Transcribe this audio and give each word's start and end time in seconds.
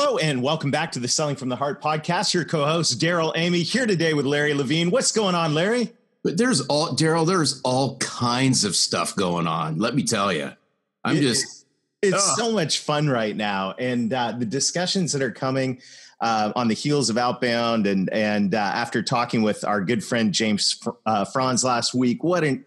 Hello 0.00 0.16
and 0.18 0.44
welcome 0.44 0.70
back 0.70 0.92
to 0.92 1.00
the 1.00 1.08
Selling 1.08 1.34
from 1.34 1.48
the 1.48 1.56
Heart 1.56 1.82
podcast. 1.82 2.32
Your 2.32 2.44
co-host 2.44 3.00
Daryl 3.00 3.32
Amy 3.34 3.62
here 3.62 3.84
today 3.84 4.14
with 4.14 4.26
Larry 4.26 4.54
Levine. 4.54 4.92
What's 4.92 5.10
going 5.10 5.34
on, 5.34 5.54
Larry? 5.54 5.92
But 6.22 6.38
there's 6.38 6.60
all 6.68 6.90
Daryl. 6.94 7.26
There's 7.26 7.60
all 7.62 7.96
kinds 7.96 8.62
of 8.62 8.76
stuff 8.76 9.16
going 9.16 9.48
on. 9.48 9.80
Let 9.80 9.96
me 9.96 10.04
tell 10.04 10.32
you, 10.32 10.52
I'm 11.02 11.16
It- 11.16 11.22
just 11.22 11.66
It's 12.00 12.36
so 12.36 12.52
much 12.52 12.78
fun 12.78 13.08
right 13.08 13.36
now, 13.36 13.74
and 13.76 14.12
uh, 14.12 14.30
the 14.38 14.46
discussions 14.46 15.10
that 15.14 15.20
are 15.20 15.32
coming 15.32 15.80
uh, 16.20 16.52
on 16.54 16.68
the 16.68 16.74
heels 16.74 17.10
of 17.10 17.18
Outbound, 17.18 17.88
and 17.88 18.08
and 18.12 18.54
uh, 18.54 18.58
after 18.58 19.02
talking 19.02 19.42
with 19.42 19.64
our 19.64 19.80
good 19.80 20.04
friend 20.04 20.32
James 20.32 20.80
uh, 21.06 21.24
Franz 21.24 21.64
last 21.64 21.92
week, 21.92 22.22
what 22.22 22.44
an 22.44 22.64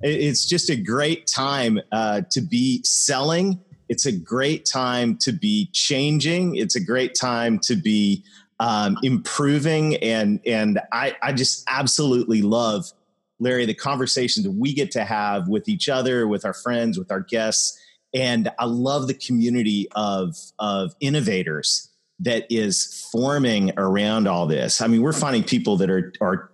it's 0.00 0.46
just 0.46 0.70
a 0.70 0.76
great 0.76 1.26
time 1.26 1.80
uh, 1.90 2.20
to 2.30 2.40
be 2.40 2.84
selling. 2.84 3.58
It's 3.88 4.06
a 4.06 4.12
great 4.12 4.64
time 4.64 5.16
to 5.18 5.32
be 5.32 5.70
changing. 5.72 6.56
It's 6.56 6.76
a 6.76 6.80
great 6.80 7.14
time 7.14 7.58
to 7.60 7.74
be 7.74 8.24
um, 8.60 8.96
improving, 9.02 9.96
and 9.96 10.40
and 10.46 10.80
I 10.92 11.16
I 11.22 11.32
just 11.32 11.64
absolutely 11.68 12.42
love 12.42 12.92
Larry 13.38 13.66
the 13.66 13.74
conversations 13.74 14.44
that 14.44 14.52
we 14.52 14.74
get 14.74 14.90
to 14.92 15.04
have 15.04 15.48
with 15.48 15.68
each 15.68 15.88
other, 15.88 16.26
with 16.26 16.44
our 16.44 16.54
friends, 16.54 16.98
with 16.98 17.12
our 17.12 17.20
guests 17.20 17.78
and 18.14 18.50
I 18.58 18.64
love 18.64 19.06
the 19.06 19.14
community 19.14 19.88
of 19.94 20.36
of 20.58 20.94
innovators 21.00 21.90
that 22.20 22.46
is 22.50 23.08
forming 23.12 23.72
around 23.76 24.26
all 24.26 24.46
this. 24.46 24.80
I 24.80 24.86
mean, 24.88 25.02
we're 25.02 25.12
finding 25.12 25.44
people 25.44 25.76
that 25.78 25.90
are 25.90 26.12
are 26.20 26.50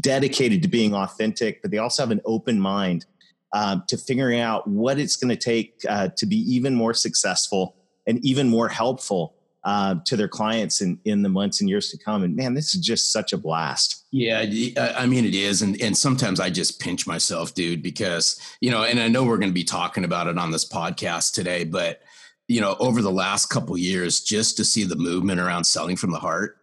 dedicated 0.00 0.62
to 0.62 0.68
being 0.68 0.94
authentic, 0.94 1.62
but 1.62 1.70
they 1.70 1.78
also 1.78 2.02
have 2.02 2.10
an 2.10 2.20
open 2.24 2.60
mind 2.60 3.06
um, 3.54 3.84
to 3.88 3.96
figuring 3.96 4.40
out 4.40 4.66
what 4.66 4.98
it's 4.98 5.16
going 5.16 5.30
to 5.30 5.36
take 5.36 5.80
uh, 5.88 6.08
to 6.16 6.26
be 6.26 6.36
even 6.36 6.74
more 6.74 6.92
successful 6.92 7.76
and 8.06 8.22
even 8.24 8.48
more 8.48 8.68
helpful 8.68 9.36
uh, 9.62 9.94
to 10.04 10.16
their 10.16 10.28
clients 10.28 10.82
in 10.82 10.98
in 11.04 11.22
the 11.22 11.28
months 11.28 11.60
and 11.60 11.70
years 11.70 11.88
to 11.90 11.96
come. 11.96 12.22
And 12.22 12.36
man, 12.36 12.52
this 12.52 12.74
is 12.74 12.80
just 12.80 13.12
such 13.12 13.32
a 13.32 13.38
blast. 13.38 14.04
yeah. 14.44 14.94
I 14.98 15.06
mean, 15.06 15.24
it 15.24 15.34
is, 15.34 15.62
and 15.62 15.80
and 15.80 15.96
sometimes 15.96 16.40
I 16.40 16.50
just 16.50 16.80
pinch 16.80 17.06
myself, 17.06 17.54
dude, 17.54 17.82
because 17.82 18.38
you 18.60 18.70
know, 18.70 18.82
and 18.82 19.00
I 19.00 19.08
know 19.08 19.24
we're 19.24 19.38
going 19.38 19.50
to 19.50 19.54
be 19.54 19.64
talking 19.64 20.04
about 20.04 20.26
it 20.26 20.36
on 20.36 20.50
this 20.50 20.68
podcast 20.68 21.32
today, 21.32 21.64
but 21.64 22.02
you 22.48 22.60
know, 22.60 22.76
over 22.78 23.00
the 23.00 23.10
last 23.10 23.46
couple 23.46 23.78
years, 23.78 24.20
just 24.20 24.56
to 24.58 24.64
see 24.64 24.84
the 24.84 24.96
movement 24.96 25.40
around 25.40 25.64
selling 25.64 25.96
from 25.96 26.10
the 26.10 26.18
heart 26.18 26.58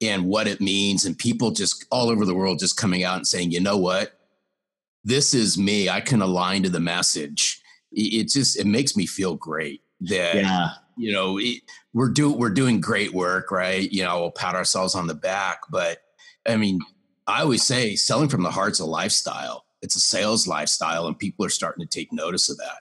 and 0.00 0.24
what 0.24 0.46
it 0.46 0.60
means, 0.60 1.04
and 1.04 1.18
people 1.18 1.50
just 1.50 1.84
all 1.90 2.08
over 2.08 2.24
the 2.24 2.34
world 2.34 2.60
just 2.60 2.76
coming 2.76 3.04
out 3.04 3.16
and 3.16 3.26
saying, 3.26 3.50
you 3.50 3.60
know 3.60 3.76
what, 3.76 4.15
this 5.06 5.32
is 5.34 5.56
me. 5.56 5.88
I 5.88 6.00
can 6.00 6.20
align 6.20 6.64
to 6.64 6.68
the 6.68 6.80
message. 6.80 7.62
It 7.92 8.28
just 8.28 8.58
it 8.58 8.66
makes 8.66 8.96
me 8.96 9.06
feel 9.06 9.36
great 9.36 9.80
that 10.00 10.34
Yeah. 10.34 10.68
you 10.98 11.12
know 11.12 11.38
it, 11.38 11.62
we're 11.94 12.10
do 12.10 12.30
we're 12.30 12.50
doing 12.50 12.80
great 12.80 13.14
work 13.14 13.50
right 13.50 13.90
you 13.90 14.02
know 14.04 14.20
we'll 14.20 14.30
pat 14.30 14.54
ourselves 14.54 14.94
on 14.94 15.06
the 15.06 15.14
back 15.14 15.60
but 15.70 15.98
i 16.46 16.54
mean 16.56 16.78
i 17.26 17.40
always 17.40 17.62
say 17.64 17.96
selling 17.96 18.28
from 18.28 18.42
the 18.42 18.50
heart's 18.50 18.78
a 18.80 18.84
lifestyle 18.84 19.64
it's 19.80 19.96
a 19.96 20.00
sales 20.00 20.46
lifestyle 20.46 21.06
and 21.06 21.18
people 21.18 21.46
are 21.46 21.48
starting 21.50 21.86
to 21.86 21.88
take 21.88 22.12
notice 22.12 22.50
of 22.50 22.58
that 22.58 22.80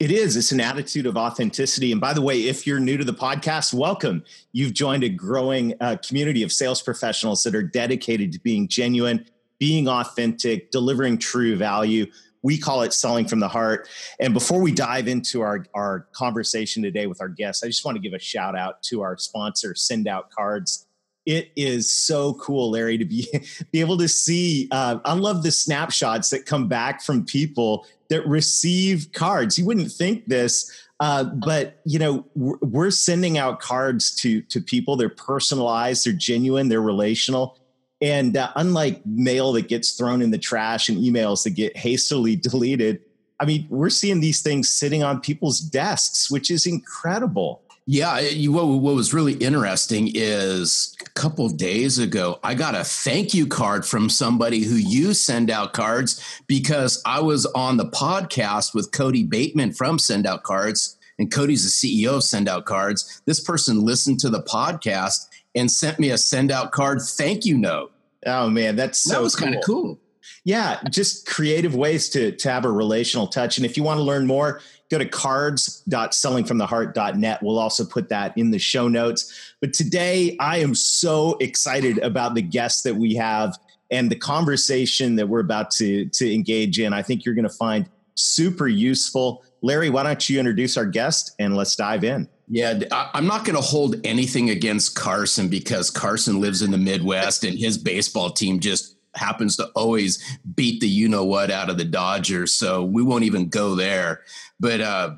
It 0.00 0.10
is. 0.10 0.34
It's 0.36 0.50
an 0.50 0.60
attitude 0.60 1.06
of 1.06 1.16
authenticity. 1.16 1.92
And 1.92 2.00
by 2.00 2.12
the 2.14 2.22
way, 2.22 2.48
if 2.48 2.66
you're 2.66 2.80
new 2.80 2.96
to 2.96 3.04
the 3.04 3.12
podcast, 3.14 3.74
welcome. 3.74 4.24
You've 4.52 4.72
joined 4.72 5.04
a 5.04 5.08
growing 5.10 5.74
uh, 5.80 5.96
community 6.06 6.42
of 6.42 6.50
sales 6.50 6.80
professionals 6.82 7.42
that 7.44 7.54
are 7.54 7.62
dedicated 7.62 8.32
to 8.32 8.40
being 8.40 8.66
genuine, 8.66 9.26
being 9.58 9.88
authentic, 9.88 10.70
delivering 10.70 11.18
true 11.18 11.56
value. 11.56 12.06
We 12.42 12.58
call 12.58 12.82
it 12.82 12.92
selling 12.92 13.26
from 13.26 13.40
the 13.40 13.48
heart. 13.48 13.88
And 14.20 14.32
before 14.32 14.60
we 14.60 14.72
dive 14.72 15.08
into 15.08 15.40
our, 15.40 15.66
our 15.74 16.06
conversation 16.12 16.82
today 16.82 17.06
with 17.06 17.20
our 17.20 17.28
guests, 17.28 17.64
I 17.64 17.66
just 17.66 17.84
want 17.84 17.96
to 17.96 18.00
give 18.00 18.12
a 18.12 18.18
shout 18.18 18.56
out 18.56 18.82
to 18.84 19.02
our 19.02 19.18
sponsor, 19.18 19.74
Send 19.74 20.06
Out 20.06 20.30
Cards. 20.30 20.86
It 21.26 21.50
is 21.56 21.92
so 21.92 22.34
cool, 22.34 22.70
Larry, 22.70 22.96
to 22.96 23.04
be 23.04 23.28
be 23.72 23.80
able 23.80 23.98
to 23.98 24.08
see. 24.08 24.68
Uh, 24.70 24.98
I 25.04 25.12
love 25.12 25.42
the 25.42 25.50
snapshots 25.50 26.30
that 26.30 26.46
come 26.46 26.68
back 26.68 27.02
from 27.02 27.24
people 27.24 27.86
that 28.08 28.26
receive 28.26 29.12
cards. 29.12 29.58
You 29.58 29.66
wouldn't 29.66 29.92
think 29.92 30.26
this, 30.26 30.72
uh, 31.00 31.24
but 31.24 31.80
you 31.84 31.98
know, 31.98 32.24
we're, 32.34 32.90
sending 32.90 33.36
out 33.36 33.60
cards 33.60 34.14
to 34.16 34.40
to 34.42 34.60
people. 34.60 34.96
They're 34.96 35.10
personalized, 35.10 36.06
they're 36.06 36.14
genuine, 36.14 36.68
they're 36.68 36.80
relational, 36.80 37.57
and 38.00 38.36
uh, 38.36 38.50
unlike 38.56 39.04
mail 39.04 39.52
that 39.52 39.68
gets 39.68 39.92
thrown 39.92 40.22
in 40.22 40.30
the 40.30 40.38
trash 40.38 40.88
and 40.88 40.98
emails 40.98 41.44
that 41.44 41.50
get 41.50 41.76
hastily 41.76 42.36
deleted, 42.48 43.00
I 43.40 43.44
mean, 43.44 43.66
we're 43.70 43.90
seeing 43.90 44.20
these 44.20 44.40
things 44.40 44.68
sitting 44.68 45.02
on 45.02 45.20
people's 45.20 45.60
desks, 45.60 46.30
which 46.30 46.50
is 46.50 46.66
incredible. 46.66 47.62
yeah 47.86 48.18
you, 48.18 48.52
what, 48.52 48.66
what 48.66 48.94
was 48.94 49.14
really 49.14 49.34
interesting 49.34 50.10
is 50.14 50.94
a 51.00 51.08
couple 51.10 51.48
days 51.48 51.98
ago 51.98 52.38
i 52.44 52.52
got 52.52 52.74
a 52.74 52.84
thank 52.84 53.32
you 53.32 53.46
card 53.46 53.86
from 53.86 54.10
somebody 54.10 54.62
who 54.62 54.74
you 54.74 55.14
send 55.14 55.50
out 55.50 55.72
cards 55.72 56.42
because 56.46 57.00
i 57.06 57.18
was 57.18 57.46
on 57.46 57.78
the 57.78 57.86
podcast 57.86 58.74
with 58.74 58.90
kody 58.90 59.26
bateman 59.26 59.72
from 59.72 59.98
send 59.98 60.26
out 60.26 60.42
cards 60.42 60.98
and 61.18 61.30
kody's 61.30 61.64
the 61.64 61.70
ceo 62.04 62.16
of 62.16 62.24
send 62.24 62.46
out 62.46 62.66
cards 62.66 63.22
this 63.24 63.40
person 63.40 63.80
listened 63.82 64.20
to 64.20 64.28
the 64.28 64.42
podcast 64.42 65.26
and 65.58 65.70
sent 65.70 65.98
me 65.98 66.10
a 66.10 66.18
send 66.18 66.50
out 66.50 66.72
card 66.72 67.00
thank 67.02 67.44
you 67.44 67.58
note 67.58 67.92
Oh 68.26 68.50
man, 68.50 68.76
that's 68.76 69.00
so 69.00 69.14
that 69.14 69.22
was 69.22 69.34
kind 69.36 69.54
of 69.54 69.62
cool 69.64 69.98
Yeah, 70.44 70.80
just 70.90 71.26
creative 71.26 71.74
ways 71.74 72.10
to, 72.10 72.32
to 72.32 72.50
have 72.50 72.64
a 72.64 72.70
relational 72.70 73.26
touch. 73.26 73.58
And 73.58 73.66
if 73.66 73.76
you 73.76 73.82
want 73.82 73.98
to 73.98 74.02
learn 74.02 74.26
more, 74.26 74.60
go 74.90 74.98
to 74.98 75.06
cards.sellingfromtheheart.net. 75.06 77.42
We'll 77.42 77.58
also 77.58 77.84
put 77.84 78.08
that 78.08 78.32
in 78.36 78.50
the 78.50 78.58
show 78.58 78.88
notes. 78.88 79.54
But 79.60 79.72
today, 79.72 80.36
I 80.40 80.58
am 80.58 80.74
so 80.74 81.36
excited 81.40 81.98
about 81.98 82.34
the 82.34 82.42
guests 82.42 82.82
that 82.82 82.96
we 82.96 83.14
have 83.14 83.56
and 83.90 84.10
the 84.10 84.16
conversation 84.16 85.16
that 85.16 85.28
we're 85.28 85.40
about 85.40 85.70
to, 85.72 86.06
to 86.06 86.32
engage 86.32 86.80
in. 86.80 86.92
I 86.92 87.02
think 87.02 87.24
you're 87.24 87.34
going 87.34 87.48
to 87.48 87.54
find 87.54 87.88
super 88.14 88.68
useful. 88.68 89.44
Larry, 89.62 89.90
why 89.90 90.02
don't 90.02 90.28
you 90.28 90.38
introduce 90.38 90.76
our 90.76 90.86
guest 90.86 91.34
and 91.38 91.56
let's 91.56 91.76
dive 91.76 92.04
in? 92.04 92.28
Yeah, 92.50 92.80
I- 92.90 93.10
I'm 93.14 93.26
not 93.26 93.44
going 93.44 93.56
to 93.56 93.62
hold 93.62 93.96
anything 94.04 94.50
against 94.50 94.94
Carson 94.94 95.48
because 95.48 95.90
Carson 95.90 96.40
lives 96.40 96.62
in 96.62 96.70
the 96.70 96.78
Midwest 96.78 97.44
and 97.44 97.58
his 97.58 97.76
baseball 97.76 98.30
team 98.30 98.58
just 98.60 98.96
happens 99.14 99.56
to 99.56 99.66
always 99.74 100.22
beat 100.54 100.80
the 100.80 100.88
you 100.88 101.08
know 101.08 101.24
what 101.24 101.50
out 101.50 101.68
of 101.68 101.76
the 101.76 101.84
Dodgers. 101.84 102.52
So 102.54 102.84
we 102.84 103.02
won't 103.02 103.24
even 103.24 103.48
go 103.48 103.74
there. 103.74 104.22
But 104.60 104.80
uh, 104.80 105.16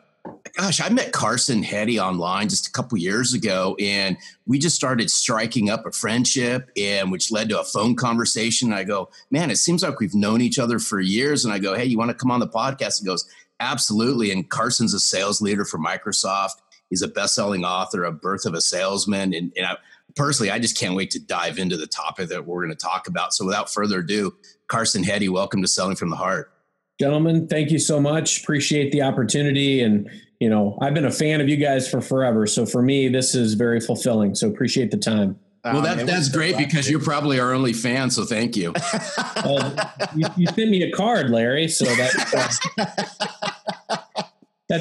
gosh, 0.56 0.80
I 0.80 0.88
met 0.88 1.12
Carson 1.12 1.62
Heady 1.62 2.00
online 2.00 2.48
just 2.48 2.66
a 2.66 2.72
couple 2.72 2.98
years 2.98 3.32
ago, 3.34 3.76
and 3.78 4.16
we 4.46 4.58
just 4.58 4.76
started 4.76 5.10
striking 5.10 5.70
up 5.70 5.86
a 5.86 5.92
friendship, 5.92 6.70
and 6.76 7.12
which 7.12 7.30
led 7.30 7.48
to 7.50 7.60
a 7.60 7.64
phone 7.64 7.94
conversation. 7.94 8.70
And 8.72 8.74
I 8.78 8.84
go, 8.84 9.08
man, 9.30 9.50
it 9.50 9.56
seems 9.56 9.82
like 9.82 10.00
we've 10.00 10.14
known 10.14 10.40
each 10.40 10.58
other 10.58 10.78
for 10.78 10.98
years. 11.00 11.44
And 11.44 11.54
I 11.54 11.58
go, 11.58 11.74
hey, 11.74 11.84
you 11.84 11.98
want 11.98 12.10
to 12.10 12.16
come 12.16 12.30
on 12.30 12.40
the 12.40 12.48
podcast? 12.48 13.00
He 13.00 13.06
goes, 13.06 13.28
absolutely. 13.60 14.31
And 14.32 14.49
Carson's 14.49 14.94
a 14.94 15.00
sales 15.00 15.40
leader 15.40 15.64
for 15.64 15.78
Microsoft. 15.78 16.55
He's 16.90 17.02
a 17.02 17.08
best-selling 17.08 17.64
author 17.64 18.04
of 18.04 18.20
Birth 18.20 18.44
of 18.44 18.54
a 18.54 18.60
Salesman, 18.60 19.32
and, 19.32 19.52
and 19.56 19.64
I, 19.66 19.76
personally, 20.16 20.50
I 20.50 20.58
just 20.58 20.76
can't 20.76 20.94
wait 20.94 21.10
to 21.12 21.20
dive 21.20 21.58
into 21.58 21.76
the 21.76 21.87
topic 21.87 22.28
that 22.28 22.46
we're 22.46 22.64
going 22.64 22.76
to 22.76 22.84
talk 22.84 23.06
about. 23.08 23.32
So, 23.32 23.46
without 23.46 23.72
further 23.72 24.00
ado, 24.00 24.34
Carson 24.66 25.02
Heady, 25.04 25.28
welcome 25.28 25.62
to 25.62 25.69
Selling 25.69 25.96
from 25.96 26.10
the 26.10 26.16
Heart. 26.16 26.52
Gentlemen, 26.98 27.46
thank 27.48 27.70
you 27.70 27.78
so 27.78 28.00
much. 28.00 28.42
Appreciate 28.42 28.92
the 28.92 29.02
opportunity. 29.02 29.82
And, 29.82 30.10
you 30.38 30.50
know, 30.50 30.76
I've 30.82 30.92
been 30.92 31.06
a 31.06 31.10
fan 31.10 31.40
of 31.40 31.48
you 31.48 31.56
guys 31.56 31.88
for 31.88 32.00
forever. 32.00 32.46
So 32.46 32.66
for 32.66 32.82
me, 32.82 33.08
this 33.08 33.34
is 33.34 33.54
very 33.54 33.81
fulfilling. 33.81 34.34
So 34.34 34.48
appreciate 34.48 34.90
the 34.90 34.98
time. 34.98 35.38
Well, 35.64 35.78
Um, 35.78 35.82
that, 35.84 35.98
and 36.00 36.08
that's 36.08 36.28
great 36.28 36.56
because 36.58 36.90
you're 36.90 37.00
probably 37.00 37.38
our 37.40 37.52
only 37.54 37.72
fan. 37.72 38.10
So, 38.10 38.25
thank 38.25 38.56
you. 38.56 38.75
Well, 39.43 39.75
you, 40.14 40.26
you 40.36 40.46
sent 40.48 40.70
me 40.70 40.82
a 40.82 40.90
card, 40.93 41.31
Larry. 41.31 41.66
So 41.66 41.86
that, 41.86 42.28
that's 42.31 43.56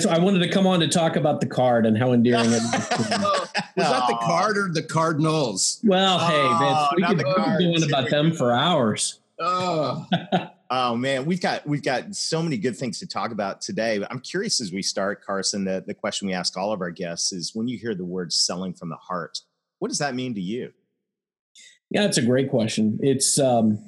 why 0.06 0.16
I 0.16 0.20
wanted 0.20 0.40
to 0.40 0.50
come 0.50 0.68
on 0.68 0.80
to 0.82 0.88
talk 0.88 1.16
about 1.16 1.42
the 1.42 1.48
card 1.48 1.86
and 1.86 1.98
how 1.98 2.14
endearing 2.14 2.52
it 2.52 2.62
is. 2.62 2.72
Was 3.80 3.88
that 3.88 4.08
the 4.08 4.18
Card 4.22 4.58
or 4.58 4.70
the 4.72 4.84
Cardinals? 4.84 5.80
Well, 5.84 6.20
hey, 6.20 6.36
Oh, 6.42 6.58
Vince, 6.60 6.90
we 6.96 7.02
not 7.02 7.10
could 7.10 7.20
the 7.20 7.24
keep 7.24 7.36
cards. 7.36 7.64
going 7.64 7.84
about 7.84 8.10
them 8.10 8.32
for 8.34 8.52
hours. 8.52 9.20
Oh, 9.40 10.06
Oh 10.72 10.96
man, 10.96 11.26
we've 11.26 11.42
got 11.42 11.66
we've 11.66 11.82
got 11.82 12.14
so 12.14 12.44
many 12.44 12.56
good 12.58 12.78
things 12.78 13.00
to 13.00 13.08
talk 13.08 13.32
about 13.32 13.60
today. 13.62 14.00
I'm 14.12 14.20
curious 14.20 14.62
as 14.62 14.72
we 14.72 14.84
start, 14.84 15.24
Carson. 15.26 15.66
The, 15.66 15.84
the 15.88 15.96
question 15.96 16.28
we 16.28 16.34
ask 16.36 16.56
all 16.56 16.72
of 16.72 16.82
our 16.82 16.92
guests 16.92 17.32
is: 17.34 17.56
when 17.56 17.68
you 17.68 17.76
hear 17.80 17.96
the 17.96 18.06
word 18.06 18.32
"selling 18.32 18.74
from 18.76 18.90
the 18.90 18.96
heart," 18.98 19.40
what 19.80 19.88
does 19.88 19.98
that 19.98 20.14
mean 20.14 20.36
to 20.36 20.42
you? 20.42 20.72
Yeah, 21.90 22.04
it's 22.06 22.18
a 22.20 22.22
great 22.22 22.52
question. 22.52 23.00
It's 23.02 23.40
um, 23.40 23.80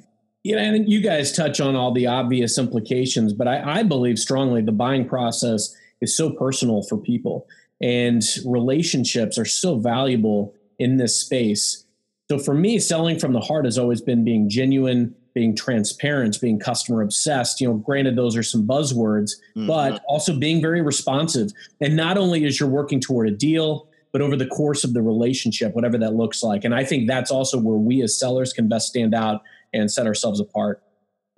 you 0.42 0.56
know, 0.56 0.62
and 0.62 0.90
you 0.90 1.00
guys 1.00 1.30
touch 1.30 1.60
on 1.60 1.76
all 1.76 1.92
the 1.92 2.08
obvious 2.08 2.58
implications, 2.58 3.32
but 3.32 3.46
I, 3.46 3.80
I 3.80 3.82
believe 3.84 4.18
strongly 4.18 4.60
the 4.62 4.72
buying 4.72 5.06
process 5.08 5.72
is 6.02 6.14
so 6.14 6.30
personal 6.30 6.82
for 6.82 6.98
people, 6.98 7.46
and 7.80 8.22
relationships 8.44 9.38
are 9.38 9.46
so 9.46 9.78
valuable 9.78 10.54
in 10.78 10.98
this 10.98 11.18
space. 11.18 11.86
So 12.30 12.38
for 12.38 12.54
me, 12.54 12.78
selling 12.78 13.18
from 13.18 13.32
the 13.32 13.40
heart 13.40 13.64
has 13.64 13.78
always 13.78 14.00
been 14.02 14.24
being 14.24 14.48
genuine, 14.48 15.14
being 15.34 15.56
transparent, 15.56 16.40
being 16.40 16.58
customer 16.58 17.02
obsessed. 17.02 17.60
You 17.60 17.68
know, 17.68 17.74
granted, 17.74 18.16
those 18.16 18.36
are 18.36 18.42
some 18.42 18.66
buzzwords, 18.66 19.32
mm-hmm. 19.56 19.66
but 19.66 20.02
also 20.06 20.38
being 20.38 20.60
very 20.60 20.82
responsive. 20.82 21.50
And 21.80 21.96
not 21.96 22.18
only 22.18 22.44
as 22.44 22.60
you're 22.60 22.68
working 22.68 23.00
toward 23.00 23.28
a 23.28 23.30
deal, 23.30 23.88
but 24.12 24.20
over 24.20 24.36
the 24.36 24.46
course 24.46 24.84
of 24.84 24.92
the 24.92 25.02
relationship, 25.02 25.74
whatever 25.74 25.96
that 25.98 26.14
looks 26.14 26.42
like. 26.42 26.64
And 26.64 26.74
I 26.74 26.84
think 26.84 27.08
that's 27.08 27.30
also 27.30 27.58
where 27.58 27.78
we 27.78 28.02
as 28.02 28.18
sellers 28.18 28.52
can 28.52 28.68
best 28.68 28.88
stand 28.88 29.14
out 29.14 29.42
and 29.72 29.90
set 29.90 30.06
ourselves 30.06 30.38
apart. 30.38 30.82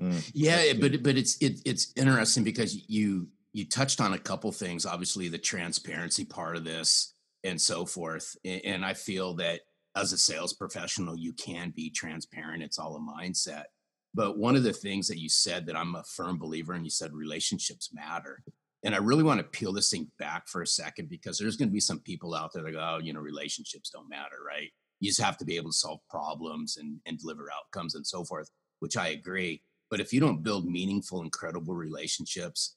Mm, 0.01 0.29
yeah, 0.35 0.73
but 0.81 1.05
but 1.05 1.17
it's 1.17 1.37
it, 1.39 1.61
it's 1.65 1.93
interesting 1.97 2.43
because 2.43 2.89
you 2.89 3.29
you 3.55 3.65
touched 3.65 4.01
on 4.01 4.13
a 4.13 4.19
couple 4.19 4.51
things. 4.53 4.85
Obviously, 4.85 5.29
the 5.29 5.39
transparency 5.39 6.25
part 6.25 6.57
of 6.57 6.65
this 6.65 7.15
and 7.45 7.59
so 7.59 7.87
forth. 7.87 8.37
And 8.45 8.85
I 8.85 8.95
feel 8.95 9.35
that 9.35 9.61
as 9.97 10.13
a 10.13 10.19
sales 10.19 10.53
professional, 10.53 11.17
you 11.17 11.33
can 11.33 11.73
be 11.75 11.89
transparent. 11.89 12.65
It's 12.65 12.81
all 12.81 12.97
a 12.97 13.01
mindset. 13.01 13.65
But 14.13 14.39
one 14.39 14.57
of 14.57 14.65
the 14.65 14.73
things 14.73 15.07
that 15.07 15.21
you 15.21 15.29
said 15.29 15.67
that 15.67 15.77
I'm 15.77 15.95
a 15.95 16.03
firm 16.03 16.37
believer 16.37 16.75
in, 16.75 16.85
you 16.85 16.91
said 16.91 17.13
relationships 17.13 17.91
matter. 17.95 18.43
And 18.83 18.93
I 18.93 18.99
really 18.99 19.23
want 19.23 19.39
to 19.39 19.45
peel 19.45 19.73
this 19.73 19.91
thing 19.91 20.11
back 20.19 20.49
for 20.49 20.63
a 20.63 20.67
second 20.67 21.09
because 21.09 21.39
there's 21.39 21.57
going 21.57 21.69
to 21.69 21.73
be 21.73 21.81
some 21.81 22.01
people 22.01 22.35
out 22.35 22.51
there 22.53 22.65
that 22.65 22.73
go, 22.73 22.81
oh, 22.81 22.99
you 23.01 23.13
know, 23.13 23.21
relationships 23.21 23.89
don't 23.91 24.11
matter, 24.11 24.37
right? 24.47 24.69
You 24.99 25.11
just 25.11 25.21
have 25.21 25.39
to 25.39 25.45
be 25.45 25.57
able 25.57 25.71
to 25.71 25.77
solve 25.77 26.01
problems 26.11 26.77
and, 26.77 26.99
and 27.07 27.19
deliver 27.19 27.51
outcomes 27.53 27.95
and 27.95 28.07
so 28.07 28.25
forth, 28.25 28.51
which 28.81 28.97
I 28.97 29.09
agree. 29.09 29.63
But 29.91 30.01
if 30.01 30.13
you 30.13 30.19
don't 30.19 30.43
build 30.43 30.67
meaningful, 30.67 31.23
incredible 31.23 31.75
relationships 31.75 32.77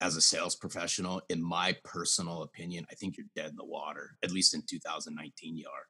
as 0.00 0.16
a 0.16 0.20
sales 0.20 0.54
professional, 0.54 1.22
in 1.28 1.42
my 1.42 1.74
personal 1.84 2.42
opinion, 2.42 2.86
I 2.90 2.94
think 2.94 3.16
you're 3.16 3.26
dead 3.34 3.50
in 3.50 3.56
the 3.56 3.64
water, 3.64 4.16
at 4.22 4.30
least 4.30 4.54
in 4.54 4.62
2019, 4.68 5.56
you 5.56 5.66
are. 5.66 5.86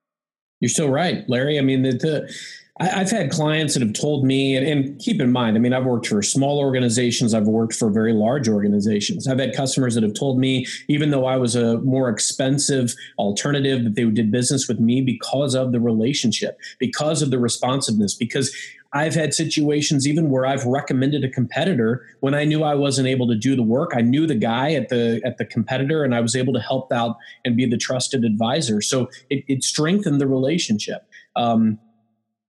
You're 0.60 0.70
so 0.70 0.86
right, 0.88 1.28
Larry. 1.28 1.58
I 1.58 1.62
mean, 1.62 1.82
the, 1.82 1.92
the 1.92 2.34
I, 2.80 2.86
have 2.86 3.10
had 3.10 3.30
clients 3.30 3.74
that 3.74 3.82
have 3.82 3.92
told 3.92 4.24
me, 4.24 4.56
and, 4.56 4.66
and, 4.66 4.98
keep 4.98 5.20
in 5.20 5.30
mind, 5.30 5.54
I 5.54 5.60
mean, 5.60 5.74
I've 5.74 5.84
worked 5.84 6.06
for 6.06 6.22
small 6.22 6.58
organizations, 6.58 7.34
I've 7.34 7.46
worked 7.46 7.74
for 7.74 7.90
very 7.90 8.14
large 8.14 8.48
organizations. 8.48 9.28
I've 9.28 9.38
had 9.38 9.54
customers 9.54 9.94
that 9.94 10.02
have 10.02 10.14
told 10.14 10.38
me, 10.38 10.66
even 10.88 11.10
though 11.10 11.26
I 11.26 11.36
was 11.36 11.56
a 11.56 11.78
more 11.78 12.08
expensive 12.08 12.94
alternative, 13.18 13.84
that 13.84 13.96
they 13.96 14.04
did 14.04 14.30
business 14.30 14.66
with 14.66 14.80
me 14.80 15.02
because 15.02 15.54
of 15.54 15.72
the 15.72 15.80
relationship, 15.80 16.58
because 16.78 17.20
of 17.20 17.30
the 17.30 17.38
responsiveness, 17.38 18.14
because 18.14 18.54
I've 18.92 19.14
had 19.14 19.34
situations 19.34 20.06
even 20.06 20.30
where 20.30 20.46
I've 20.46 20.64
recommended 20.64 21.24
a 21.24 21.28
competitor 21.28 22.06
when 22.20 22.34
I 22.34 22.44
knew 22.44 22.62
I 22.62 22.74
wasn't 22.74 23.08
able 23.08 23.26
to 23.28 23.34
do 23.34 23.56
the 23.56 23.62
work. 23.62 23.92
I 23.94 24.00
knew 24.00 24.26
the 24.26 24.34
guy 24.34 24.72
at 24.72 24.88
the 24.88 25.20
at 25.24 25.38
the 25.38 25.44
competitor, 25.44 26.04
and 26.04 26.14
I 26.14 26.20
was 26.20 26.34
able 26.34 26.52
to 26.54 26.60
help 26.60 26.92
out 26.92 27.16
and 27.44 27.56
be 27.56 27.66
the 27.66 27.76
trusted 27.76 28.24
advisor. 28.24 28.80
So 28.80 29.08
it, 29.28 29.44
it 29.48 29.64
strengthened 29.64 30.20
the 30.20 30.26
relationship. 30.26 31.06
Um, 31.34 31.78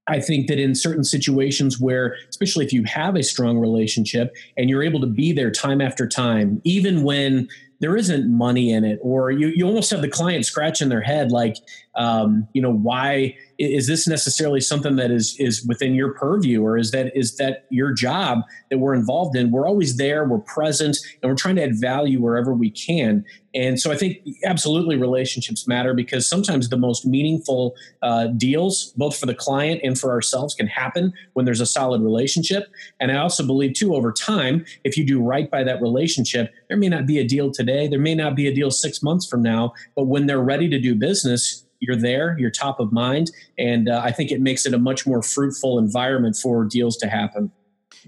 I 0.10 0.22
think 0.22 0.48
that 0.48 0.58
in 0.58 0.74
certain 0.74 1.04
situations 1.04 1.82
where, 1.82 2.16
especially 2.30 2.64
if 2.66 2.72
you 2.72 2.86
have 2.86 3.18
a 3.18 3.24
strong 3.24 3.58
relationship 3.58 4.34
and 4.56 4.70
you're 4.70 4.84
able 4.84 5.02
to 5.02 5.08
be 5.08 5.34
there 5.34 5.52
time 5.52 5.82
after 5.82 6.08
time, 6.08 6.62
even 6.64 7.04
when 7.04 7.50
there 7.80 7.98
isn't 7.98 8.32
money 8.32 8.72
in 8.72 8.86
it, 8.86 9.00
or 9.02 9.32
you, 9.32 9.50
you 9.50 9.66
almost 9.68 9.92
have 9.92 10.02
the 10.02 10.08
client 10.08 10.46
scratching 10.46 10.90
their 10.90 11.02
head, 11.02 11.32
like, 11.32 11.58
um, 11.98 12.48
you 12.54 12.62
know, 12.62 12.72
why 12.72 13.36
is 13.58 13.88
this 13.88 14.08
necessarily 14.08 14.62
something 14.62 14.98
that 14.98 15.10
is 15.10 15.36
is 15.40 15.66
within 15.66 15.96
your 15.96 16.14
purview, 16.14 16.64
or 16.64 16.78
is 16.78 16.92
that 16.92 17.12
is 17.18 17.38
that 17.38 17.66
your 17.70 17.92
job 17.92 18.40
that 18.70 18.78
we're 18.78 18.94
involved 18.94 19.36
in? 19.36 19.52
We're 19.52 19.68
always 19.68 19.98
there, 19.98 20.26
we're 20.26 20.40
present, 20.40 20.98
and 21.22 21.30
we're 21.30 21.36
trying 21.36 21.56
to 21.56 21.64
add 21.64 21.82
value 21.82 22.22
wherever 22.22 22.54
we 22.54 22.70
can. 22.70 23.26
And 23.56 23.80
so 23.80 23.92
I 23.92 23.98
think 23.98 24.18
absolutely 24.46 24.98
relationships 24.98 25.68
matter 25.68 25.96
because 25.96 26.30
sometimes 26.30 26.70
the 26.70 26.78
most 26.78 27.08
meaningful 27.08 27.74
uh, 28.04 28.28
deals, 28.28 28.94
both 28.98 29.18
for 29.18 29.26
the 29.26 29.34
client 29.34 29.82
and 29.84 30.00
for 30.00 30.12
ourselves, 30.12 30.54
can 30.54 30.68
happen 30.68 31.12
when 31.34 31.46
there's 31.46 31.62
a 31.62 31.66
solid 31.66 32.04
relationship. 32.04 32.68
And 33.00 33.12
I 33.12 33.18
also 33.18 33.44
believe, 33.44 33.74
too, 33.74 33.96
over 33.96 34.12
time, 34.12 34.64
if 34.84 34.96
you 34.96 35.04
do 35.04 35.20
right 35.20 35.50
by 35.50 35.64
that 35.64 35.82
relationship, 35.82 36.54
there 36.68 36.78
may 36.78 36.90
not 36.90 37.08
be 37.08 37.18
a 37.18 37.24
deal 37.24 37.52
today, 37.52 37.88
there 37.88 37.98
may 37.98 38.14
not 38.14 38.36
be 38.36 38.48
a 38.48 38.54
deal 38.54 38.70
six 38.70 39.02
months 39.02 39.26
from 39.26 39.42
now, 39.42 39.74
but 39.96 40.04
when 40.04 40.28
they're 40.28 40.44
ready 40.44 40.70
to 40.70 40.80
do 40.80 40.94
business, 40.94 41.66
you're 41.80 41.96
there, 41.96 42.38
you're 42.40 42.52
top 42.52 42.80
of 42.80 42.92
mind. 42.92 43.32
And 43.58 43.90
uh, 43.90 44.02
I 44.04 44.12
think 44.12 44.32
it 44.32 44.42
makes 44.42 44.66
it 44.66 44.74
a 44.74 44.78
much 44.78 45.06
more 45.06 45.22
fruitful 45.22 45.80
environment 45.80 46.36
for 46.36 46.66
deals 46.66 46.98
to 46.98 47.08
happen. 47.08 47.52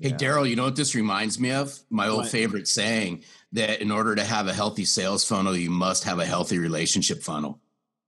Hey, 0.02 0.10
yeah. 0.10 0.16
Daryl, 0.16 0.50
you 0.50 0.56
know 0.56 0.66
what 0.66 0.76
this 0.76 0.96
reminds 0.96 1.40
me 1.40 1.52
of? 1.52 1.78
My 1.90 2.08
old 2.08 2.24
what? 2.24 2.32
favorite 2.32 2.68
saying 2.68 3.24
that 3.52 3.82
in 3.82 3.92
order 3.92 4.16
to 4.16 4.24
have 4.24 4.48
a 4.48 4.54
healthy 4.54 4.86
sales 4.86 5.26
funnel, 5.26 5.56
you 5.56 5.70
must 5.70 6.04
have 6.04 6.20
a 6.20 6.26
healthy 6.26 6.60
relationship 6.60 7.24
funnel. 7.24 7.60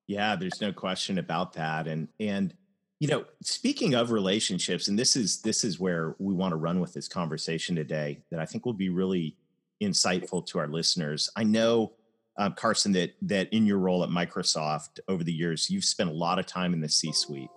Yeah, 0.07 0.35
there's 0.35 0.61
no 0.61 0.71
question 0.73 1.17
about 1.17 1.53
that. 1.53 1.87
And 1.87 2.07
and 2.19 2.53
you 2.99 3.07
know, 3.07 3.25
speaking 3.41 3.95
of 3.95 4.11
relationships, 4.11 4.87
and 4.87 4.97
this 4.97 5.15
is 5.15 5.41
this 5.41 5.63
is 5.63 5.79
where 5.79 6.15
we 6.19 6.33
want 6.33 6.51
to 6.51 6.57
run 6.57 6.79
with 6.79 6.93
this 6.93 7.07
conversation 7.07 7.75
today 7.75 8.21
that 8.29 8.39
I 8.39 8.45
think 8.45 8.65
will 8.65 8.73
be 8.73 8.89
really 8.89 9.35
insightful 9.81 10.45
to 10.47 10.59
our 10.59 10.67
listeners. 10.67 11.29
I 11.35 11.43
know, 11.43 11.93
um, 12.41 12.53
Carson, 12.53 12.91
that 12.93 13.13
that 13.21 13.53
in 13.53 13.67
your 13.67 13.77
role 13.77 14.03
at 14.03 14.09
Microsoft 14.09 14.99
over 15.07 15.23
the 15.23 15.31
years, 15.31 15.69
you've 15.69 15.85
spent 15.85 16.09
a 16.09 16.13
lot 16.13 16.39
of 16.39 16.47
time 16.47 16.73
in 16.73 16.81
the 16.81 16.89
C-suite, 16.89 17.51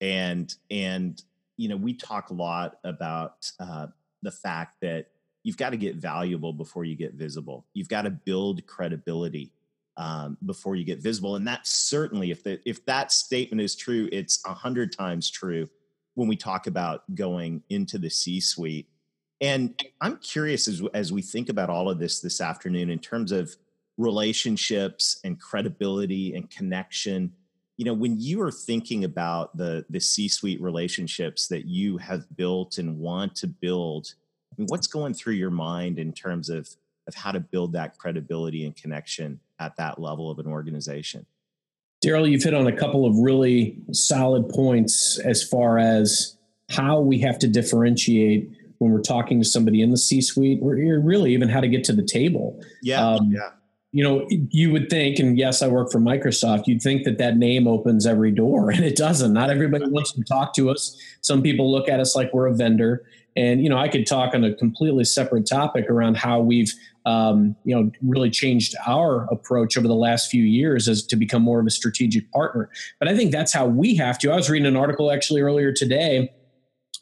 and 0.00 0.54
and 0.70 1.22
you 1.58 1.68
know, 1.68 1.76
we 1.76 1.92
talk 1.92 2.30
a 2.30 2.34
lot 2.34 2.78
about 2.84 3.50
uh, 3.60 3.88
the 4.22 4.30
fact 4.30 4.76
that 4.80 5.08
you've 5.42 5.58
got 5.58 5.70
to 5.70 5.76
get 5.76 5.96
valuable 5.96 6.54
before 6.54 6.84
you 6.84 6.96
get 6.96 7.12
visible. 7.12 7.66
You've 7.74 7.90
got 7.90 8.02
to 8.02 8.10
build 8.10 8.66
credibility 8.66 9.52
um, 9.98 10.38
before 10.46 10.76
you 10.76 10.84
get 10.84 11.02
visible, 11.02 11.36
and 11.36 11.46
that 11.46 11.66
certainly 11.66 12.30
if 12.30 12.42
the, 12.42 12.58
if 12.64 12.86
that 12.86 13.12
statement 13.12 13.60
is 13.60 13.76
true, 13.76 14.08
it's 14.12 14.42
a 14.46 14.54
hundred 14.54 14.96
times 14.96 15.30
true 15.30 15.68
when 16.14 16.26
we 16.26 16.36
talk 16.36 16.66
about 16.66 17.02
going 17.14 17.62
into 17.68 17.98
the 17.98 18.08
C-suite. 18.08 18.88
And 19.42 19.78
I'm 20.00 20.16
curious 20.16 20.68
as 20.68 20.82
as 20.94 21.12
we 21.12 21.20
think 21.20 21.50
about 21.50 21.68
all 21.68 21.90
of 21.90 21.98
this 21.98 22.20
this 22.20 22.40
afternoon 22.40 22.88
in 22.88 22.98
terms 22.98 23.30
of 23.30 23.54
relationships 23.98 25.20
and 25.24 25.40
credibility 25.40 26.34
and 26.34 26.50
connection 26.50 27.32
you 27.76 27.84
know 27.84 27.94
when 27.94 28.18
you 28.20 28.42
are 28.42 28.50
thinking 28.50 29.04
about 29.04 29.56
the 29.56 29.84
the 29.90 30.00
c 30.00 30.28
suite 30.28 30.60
relationships 30.60 31.48
that 31.48 31.66
you 31.66 31.96
have 31.96 32.24
built 32.36 32.78
and 32.78 32.98
want 32.98 33.34
to 33.34 33.46
build 33.46 34.14
I 34.56 34.62
mean, 34.62 34.68
what's 34.68 34.86
going 34.86 35.14
through 35.14 35.34
your 35.34 35.50
mind 35.50 35.98
in 35.98 36.12
terms 36.12 36.48
of 36.48 36.68
of 37.06 37.14
how 37.14 37.30
to 37.30 37.38
build 37.38 37.72
that 37.74 37.96
credibility 37.98 38.64
and 38.64 38.74
connection 38.74 39.38
at 39.60 39.76
that 39.76 40.00
level 40.00 40.30
of 40.30 40.38
an 40.40 40.46
organization? 40.46 41.24
Daryl, 42.04 42.28
you've 42.28 42.42
hit 42.42 42.52
on 42.54 42.66
a 42.66 42.76
couple 42.76 43.06
of 43.06 43.16
really 43.16 43.78
solid 43.92 44.48
points 44.48 45.18
as 45.20 45.42
far 45.44 45.78
as 45.78 46.36
how 46.68 46.98
we 46.98 47.18
have 47.20 47.38
to 47.38 47.48
differentiate 47.48 48.50
when 48.78 48.90
we're 48.90 49.00
talking 49.00 49.40
to 49.40 49.46
somebody 49.46 49.82
in 49.82 49.90
the 49.90 49.96
C-suite, 49.96 50.58
or 50.60 50.74
really 50.74 51.32
even 51.32 51.48
how 51.48 51.60
to 51.60 51.68
get 51.68 51.84
to 51.84 51.92
the 51.92 52.02
table. 52.02 52.60
Yeah, 52.82 53.06
um, 53.06 53.30
yeah. 53.32 53.50
You 53.96 54.04
know, 54.04 54.26
you 54.50 54.70
would 54.72 54.90
think, 54.90 55.18
and 55.18 55.38
yes, 55.38 55.62
I 55.62 55.68
work 55.68 55.90
for 55.90 55.98
Microsoft. 55.98 56.66
You'd 56.66 56.82
think 56.82 57.04
that 57.04 57.16
that 57.16 57.38
name 57.38 57.66
opens 57.66 58.06
every 58.06 58.30
door, 58.30 58.68
and 58.74 58.84
it 58.84 58.94
doesn't. 58.94 59.32
Not 59.32 59.48
everybody 59.48 59.88
wants 59.88 60.12
to 60.12 60.22
talk 60.22 60.52
to 60.56 60.68
us. 60.68 60.94
Some 61.22 61.40
people 61.42 61.72
look 61.72 61.88
at 61.88 61.98
us 61.98 62.14
like 62.14 62.30
we're 62.34 62.46
a 62.46 62.54
vendor. 62.54 63.06
And 63.36 63.62
you 63.62 63.70
know, 63.70 63.78
I 63.78 63.88
could 63.88 64.06
talk 64.06 64.34
on 64.34 64.44
a 64.44 64.54
completely 64.54 65.04
separate 65.04 65.46
topic 65.46 65.88
around 65.88 66.18
how 66.18 66.40
we've 66.40 66.70
um, 67.06 67.56
you 67.64 67.74
know 67.74 67.90
really 68.02 68.28
changed 68.28 68.74
our 68.86 69.24
approach 69.32 69.78
over 69.78 69.88
the 69.88 69.94
last 69.94 70.30
few 70.30 70.42
years 70.42 70.88
as 70.88 71.02
to 71.06 71.16
become 71.16 71.40
more 71.40 71.58
of 71.58 71.66
a 71.66 71.70
strategic 71.70 72.30
partner. 72.32 72.68
But 72.98 73.08
I 73.08 73.16
think 73.16 73.32
that's 73.32 73.52
how 73.54 73.64
we 73.64 73.96
have 73.96 74.18
to. 74.18 74.30
I 74.30 74.36
was 74.36 74.50
reading 74.50 74.66
an 74.66 74.76
article 74.76 75.10
actually 75.10 75.40
earlier 75.40 75.72
today 75.72 76.30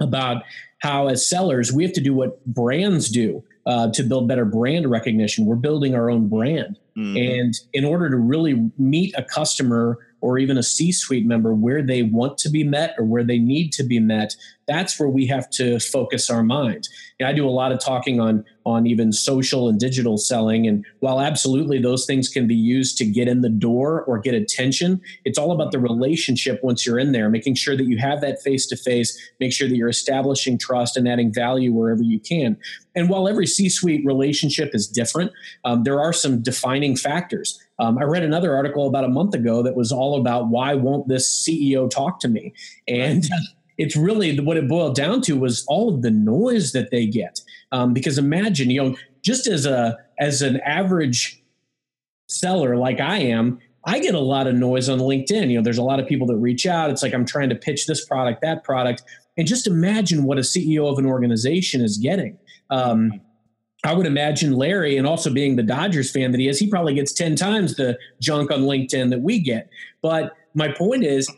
about 0.00 0.44
how 0.80 1.08
as 1.08 1.28
sellers 1.28 1.72
we 1.72 1.82
have 1.82 1.92
to 1.94 2.00
do 2.00 2.14
what 2.14 2.44
brands 2.46 3.08
do 3.08 3.42
uh, 3.66 3.90
to 3.92 4.04
build 4.04 4.28
better 4.28 4.44
brand 4.44 4.88
recognition. 4.88 5.46
We're 5.46 5.56
building 5.56 5.96
our 5.96 6.08
own 6.08 6.28
brand. 6.28 6.78
Mm-hmm. 6.96 7.16
And 7.16 7.54
in 7.72 7.84
order 7.84 8.08
to 8.08 8.16
really 8.16 8.70
meet 8.78 9.14
a 9.16 9.22
customer 9.22 9.98
or 10.20 10.38
even 10.38 10.56
a 10.56 10.62
C 10.62 10.90
suite 10.90 11.26
member 11.26 11.52
where 11.52 11.82
they 11.82 12.02
want 12.02 12.38
to 12.38 12.48
be 12.48 12.64
met 12.64 12.94
or 12.96 13.04
where 13.04 13.24
they 13.24 13.38
need 13.38 13.72
to 13.72 13.82
be 13.84 14.00
met, 14.00 14.34
that's 14.66 14.98
where 14.98 15.08
we 15.08 15.26
have 15.26 15.50
to 15.50 15.78
focus 15.78 16.30
our 16.30 16.42
mind. 16.42 16.88
I 17.22 17.32
do 17.32 17.46
a 17.46 17.50
lot 17.50 17.72
of 17.72 17.78
talking 17.78 18.20
on 18.20 18.44
on 18.64 18.86
even 18.86 19.12
social 19.12 19.68
and 19.68 19.78
digital 19.78 20.16
selling, 20.16 20.66
and 20.66 20.84
while 21.00 21.20
absolutely 21.20 21.78
those 21.78 22.06
things 22.06 22.28
can 22.28 22.46
be 22.46 22.54
used 22.54 22.96
to 22.98 23.04
get 23.04 23.28
in 23.28 23.42
the 23.42 23.50
door 23.50 24.02
or 24.04 24.18
get 24.18 24.34
attention, 24.34 25.00
it's 25.24 25.38
all 25.38 25.52
about 25.52 25.72
the 25.72 25.78
relationship 25.78 26.60
once 26.62 26.86
you're 26.86 26.98
in 26.98 27.12
there, 27.12 27.28
making 27.28 27.54
sure 27.54 27.76
that 27.76 27.84
you 27.84 27.98
have 27.98 28.20
that 28.22 28.40
face 28.42 28.66
to 28.68 28.76
face, 28.76 29.18
make 29.40 29.52
sure 29.52 29.68
that 29.68 29.76
you're 29.76 29.88
establishing 29.88 30.58
trust 30.58 30.96
and 30.96 31.06
adding 31.06 31.32
value 31.32 31.72
wherever 31.72 32.02
you 32.02 32.18
can. 32.18 32.56
And 32.94 33.08
while 33.08 33.28
every 33.28 33.46
C-suite 33.46 34.04
relationship 34.04 34.74
is 34.74 34.86
different, 34.86 35.32
um, 35.64 35.82
there 35.82 36.00
are 36.00 36.12
some 36.12 36.42
defining 36.42 36.96
factors. 36.96 37.60
Um, 37.78 37.98
I 37.98 38.04
read 38.04 38.22
another 38.22 38.54
article 38.54 38.86
about 38.86 39.04
a 39.04 39.08
month 39.08 39.34
ago 39.34 39.62
that 39.62 39.74
was 39.74 39.90
all 39.90 40.20
about 40.20 40.48
why 40.48 40.74
won't 40.74 41.08
this 41.08 41.44
CEO 41.44 41.90
talk 41.90 42.20
to 42.20 42.28
me? 42.28 42.54
And 42.86 43.28
it's 43.78 43.96
really 43.96 44.38
what 44.38 44.56
it 44.56 44.68
boiled 44.68 44.94
down 44.94 45.20
to 45.22 45.38
was 45.38 45.64
all 45.66 45.92
of 45.92 46.02
the 46.02 46.10
noise 46.10 46.72
that 46.72 46.90
they 46.90 47.06
get. 47.06 47.40
Um, 47.72 47.92
because 47.92 48.18
imagine, 48.18 48.70
you 48.70 48.82
know, 48.82 48.96
just 49.22 49.46
as 49.46 49.66
a 49.66 49.98
as 50.18 50.42
an 50.42 50.60
average 50.60 51.42
seller 52.28 52.76
like 52.76 53.00
I 53.00 53.18
am, 53.18 53.58
I 53.86 53.98
get 53.98 54.14
a 54.14 54.20
lot 54.20 54.46
of 54.46 54.54
noise 54.54 54.88
on 54.88 54.98
LinkedIn. 54.98 55.50
You 55.50 55.58
know, 55.58 55.62
there's 55.62 55.78
a 55.78 55.82
lot 55.82 56.00
of 56.00 56.06
people 56.06 56.26
that 56.28 56.36
reach 56.36 56.66
out. 56.66 56.90
It's 56.90 57.02
like 57.02 57.12
I'm 57.12 57.26
trying 57.26 57.48
to 57.50 57.54
pitch 57.54 57.86
this 57.86 58.04
product, 58.04 58.40
that 58.42 58.64
product, 58.64 59.02
and 59.36 59.46
just 59.46 59.66
imagine 59.66 60.24
what 60.24 60.38
a 60.38 60.42
CEO 60.42 60.90
of 60.90 60.98
an 60.98 61.06
organization 61.06 61.82
is 61.82 61.98
getting. 61.98 62.38
Um, 62.75 63.21
I 63.85 63.93
would 63.93 64.07
imagine 64.07 64.54
Larry, 64.54 64.97
and 64.97 65.07
also 65.07 65.31
being 65.31 65.57
the 65.57 65.62
Dodgers 65.62 66.11
fan 66.11 66.33
that 66.33 66.40
he 66.40 66.49
is, 66.49 66.59
he 66.59 66.69
probably 66.69 66.95
gets 66.95 67.12
10 67.12 67.37
times 67.37 67.76
the 67.76 67.99
junk 68.21 68.50
on 68.50 68.62
LinkedIn 68.62 69.11
that 69.11 69.21
we 69.21 69.38
get. 69.38 69.69
But 70.00 70.35
my 70.54 70.73
point 70.73 71.04
is, 71.04 71.31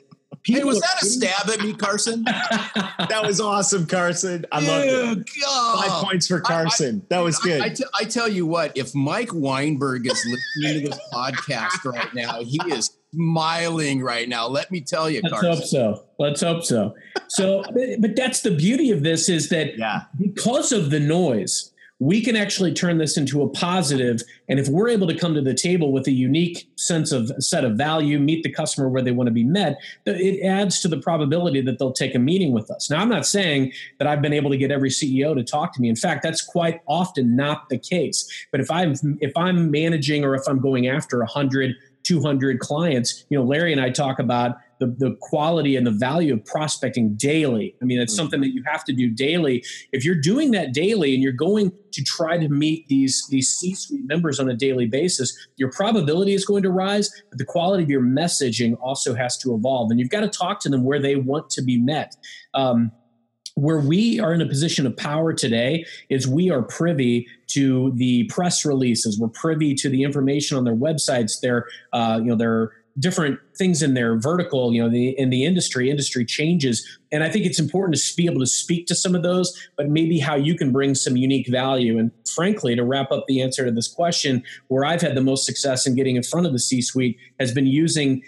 Hey, 0.45 0.63
was 0.63 0.81
that 0.81 1.03
a 1.03 1.07
stab 1.07 1.51
at 1.51 1.61
me, 1.61 1.75
Carson? 1.75 2.23
that 2.25 3.23
was 3.25 3.41
awesome, 3.41 3.87
Carson. 3.87 4.45
I 4.53 4.61
love 4.61 5.19
it. 5.19 5.29
Five 5.45 6.05
points 6.05 6.29
for 6.29 6.41
Carson. 6.41 6.97
I, 6.97 6.99
I, 6.99 7.07
that 7.09 7.25
was 7.25 7.39
good. 7.39 7.61
I, 7.61 7.69
t- 7.71 7.85
I 7.99 8.05
tell 8.05 8.29
you 8.29 8.47
what, 8.47 8.77
if 8.77 8.95
Mike 8.95 9.31
Weinberg 9.33 10.07
is 10.07 10.25
listening 10.25 10.85
to 10.85 10.89
this 10.91 11.01
podcast 11.13 11.85
right 11.85 12.15
now, 12.15 12.43
he 12.43 12.61
is 12.69 12.96
smiling 13.15 14.01
right 14.01 14.29
now. 14.29 14.47
Let 14.47 14.71
me 14.71 14.81
tell 14.81 15.09
you, 15.09 15.21
Let's 15.23 15.33
Carson. 15.33 15.53
hope 15.53 15.65
so. 15.65 16.05
Let's 16.19 16.41
hope 16.41 16.65
so. 16.65 16.95
So, 17.29 17.63
but, 17.75 18.01
but 18.01 18.17
that's 18.17 18.43
the 18.43 18.51
beauty 18.51 18.91
of 18.91 19.03
this 19.03 19.29
is 19.29 19.49
that 19.51 19.79
yeah. 19.79 20.03
because 20.19 20.73
of 20.73 20.91
the 20.91 21.01
noise, 21.01 21.73
we 21.99 22.21
can 22.21 22.37
actually 22.37 22.75
turn 22.75 22.99
this 22.99 23.17
into 23.17 23.43
a 23.43 23.49
positive 23.49 24.21
and 24.49 24.61
if 24.61 24.69
we're 24.69 24.89
able 24.89 25.07
to 25.07 25.15
come 25.15 25.33
to 25.35 25.41
the 25.41 25.55
table 25.55 25.93
with 25.93 26.07
a 26.07 26.13
unique 26.13 26.69
sense 26.77 27.11
of 27.11 27.33
set 27.39 27.65
of 27.65 27.77
value 27.77 28.19
meet 28.19 28.43
the 28.43 28.53
customer 28.53 28.89
where 28.89 29.01
they 29.01 29.13
want 29.13 29.27
to 29.27 29.33
be 29.33 29.45
met 29.45 29.79
it 30.05 30.45
adds 30.45 30.81
to 30.81 30.89
the 30.89 30.99
probability 30.99 31.61
that 31.63 31.79
they'll 31.79 31.93
take 31.93 32.15
a 32.15 32.19
meeting 32.19 32.53
with 32.53 32.71
us 32.71 32.91
now 32.91 33.01
i'm 33.01 33.09
not 33.09 33.25
saying 33.25 33.73
that 33.99 34.07
i've 34.07 34.21
been 34.21 34.35
able 34.35 34.51
to 34.51 34.59
get 34.59 34.71
every 34.71 34.91
ceo 34.91 35.35
to 35.35 35.43
talk 35.43 35.73
to 35.73 35.81
me 35.81 35.89
in 35.89 35.97
fact 35.97 36.23
that's 36.23 36.43
quite 36.43 36.81
often 36.87 37.35
not 37.35 37.69
the 37.71 37.79
case 37.79 38.29
but 38.53 38.61
if 38.61 38.71
i'm 38.71 38.95
if 39.21 39.33
i'm 39.37 39.71
managing 39.71 40.23
or 40.23 40.35
if 40.35 40.43
i'm 40.49 40.61
going 40.61 40.87
after 40.87 41.19
a 41.19 41.25
100 41.25 41.75
200 42.07 42.61
clients 42.61 43.25
you 43.29 43.39
know 43.39 43.45
larry 43.45 43.73
and 43.73 43.81
i 43.81 43.91
talk 43.91 44.19
about 44.19 44.57
the, 44.79 44.87
the 44.99 45.17
quality 45.21 45.77
and 45.77 45.87
the 45.87 45.91
value 45.91 46.35
of 46.35 46.45
prospecting 46.45 47.15
daily. 47.15 47.75
I 47.81 47.85
mean, 47.85 48.01
it's 48.01 48.13
mm-hmm. 48.13 48.19
something 48.19 48.41
that 48.43 48.53
you 48.53 48.63
have 48.67 48.85
to 48.85 48.93
do 48.93 49.11
daily. 49.11 49.65
If 49.93 50.05
you're 50.05 50.21
doing 50.21 50.51
that 50.53 50.73
daily 50.73 51.15
and 51.15 51.23
you're 51.23 51.33
going 51.33 51.73
to 51.93 52.05
try 52.05 52.39
to 52.39 52.49
meet 52.49 52.87
these, 52.89 53.27
these 53.31 53.49
C-suite 53.49 54.05
members 54.05 54.39
on 54.39 54.49
a 54.49 54.55
daily 54.55 54.87
basis, 54.87 55.35
your 55.57 55.71
probability 55.71 56.35
is 56.35 56.45
going 56.45 56.63
to 56.63 56.71
rise, 56.71 57.11
but 57.31 57.39
the 57.39 57.45
quality 57.45 57.83
of 57.83 57.91
your 57.91 58.03
messaging 58.03 58.77
also 58.81 59.15
has 59.15 59.37
to 59.39 59.55
evolve. 59.55 59.91
And 59.91 59.99
you've 59.99 60.11
got 60.11 60.21
to 60.21 60.29
talk 60.29 60.61
to 60.61 60.69
them 60.69 60.85
where 60.85 61.01
they 61.01 61.17
want 61.17 61.51
to 61.51 61.63
be 61.63 61.79
met. 61.79 62.17
Um, 62.55 62.93
where 63.57 63.79
we 63.79 64.21
are 64.21 64.33
in 64.35 64.41
a 64.43 64.47
position 64.47 64.87
of 64.87 64.97
power 64.97 65.33
today 65.33 65.85
is 66.11 66.29
we 66.29 66.51
are 66.51 66.63
privy 66.63 67.27
to 67.49 67.91
the 67.97 68.25
press 68.25 68.65
releases 68.65 69.19
we're 69.19 69.29
privy 69.29 69.75
to 69.75 69.89
the 69.89 70.03
information 70.03 70.57
on 70.57 70.65
their 70.65 70.77
websites 70.77 71.41
their 71.41 71.67
uh, 71.93 72.21
you 72.23 72.29
know 72.29 72.37
their 72.37 72.73
different 72.99 73.39
things 73.57 73.83
in 73.83 73.95
their 73.95 74.19
vertical, 74.19 74.73
you 74.73 74.83
know, 74.83 74.89
the, 74.89 75.11
in 75.19 75.31
the 75.31 75.45
industry, 75.45 75.91
industry 75.91 76.25
changes. 76.25 76.99
And 77.13 77.23
I 77.23 77.29
think 77.29 77.45
it's 77.45 77.59
important 77.59 77.99
to 77.99 78.17
be 78.17 78.27
able 78.27 78.41
to 78.41 78.47
speak 78.47 78.87
to 78.87 78.95
some 78.95 79.15
of 79.15 79.23
those, 79.23 79.69
but 79.77 79.89
maybe 79.89 80.19
how 80.19 80.35
you 80.35 80.57
can 80.57 80.73
bring 80.73 80.95
some 80.95 81.17
unique 81.17 81.49
value. 81.49 81.99
And 81.99 82.11
frankly, 82.35 82.75
to 82.75 82.85
wrap 82.85 83.13
up 83.13 83.25
the 83.29 83.43
answer 83.43 83.65
to 83.65 83.71
this 83.71 83.89
question, 83.89 84.43
where 84.69 84.85
I've 84.85 85.03
had 85.03 85.15
the 85.15 85.23
most 85.23 85.45
success 85.45 85.87
in 85.87 85.95
getting 85.95 86.17
in 86.17 86.23
front 86.23 86.47
of 86.47 86.53
the 86.53 86.59
C 86.59 86.81
suite 86.81 87.19
has 87.39 87.53
been 87.53 87.67
using 87.67 88.23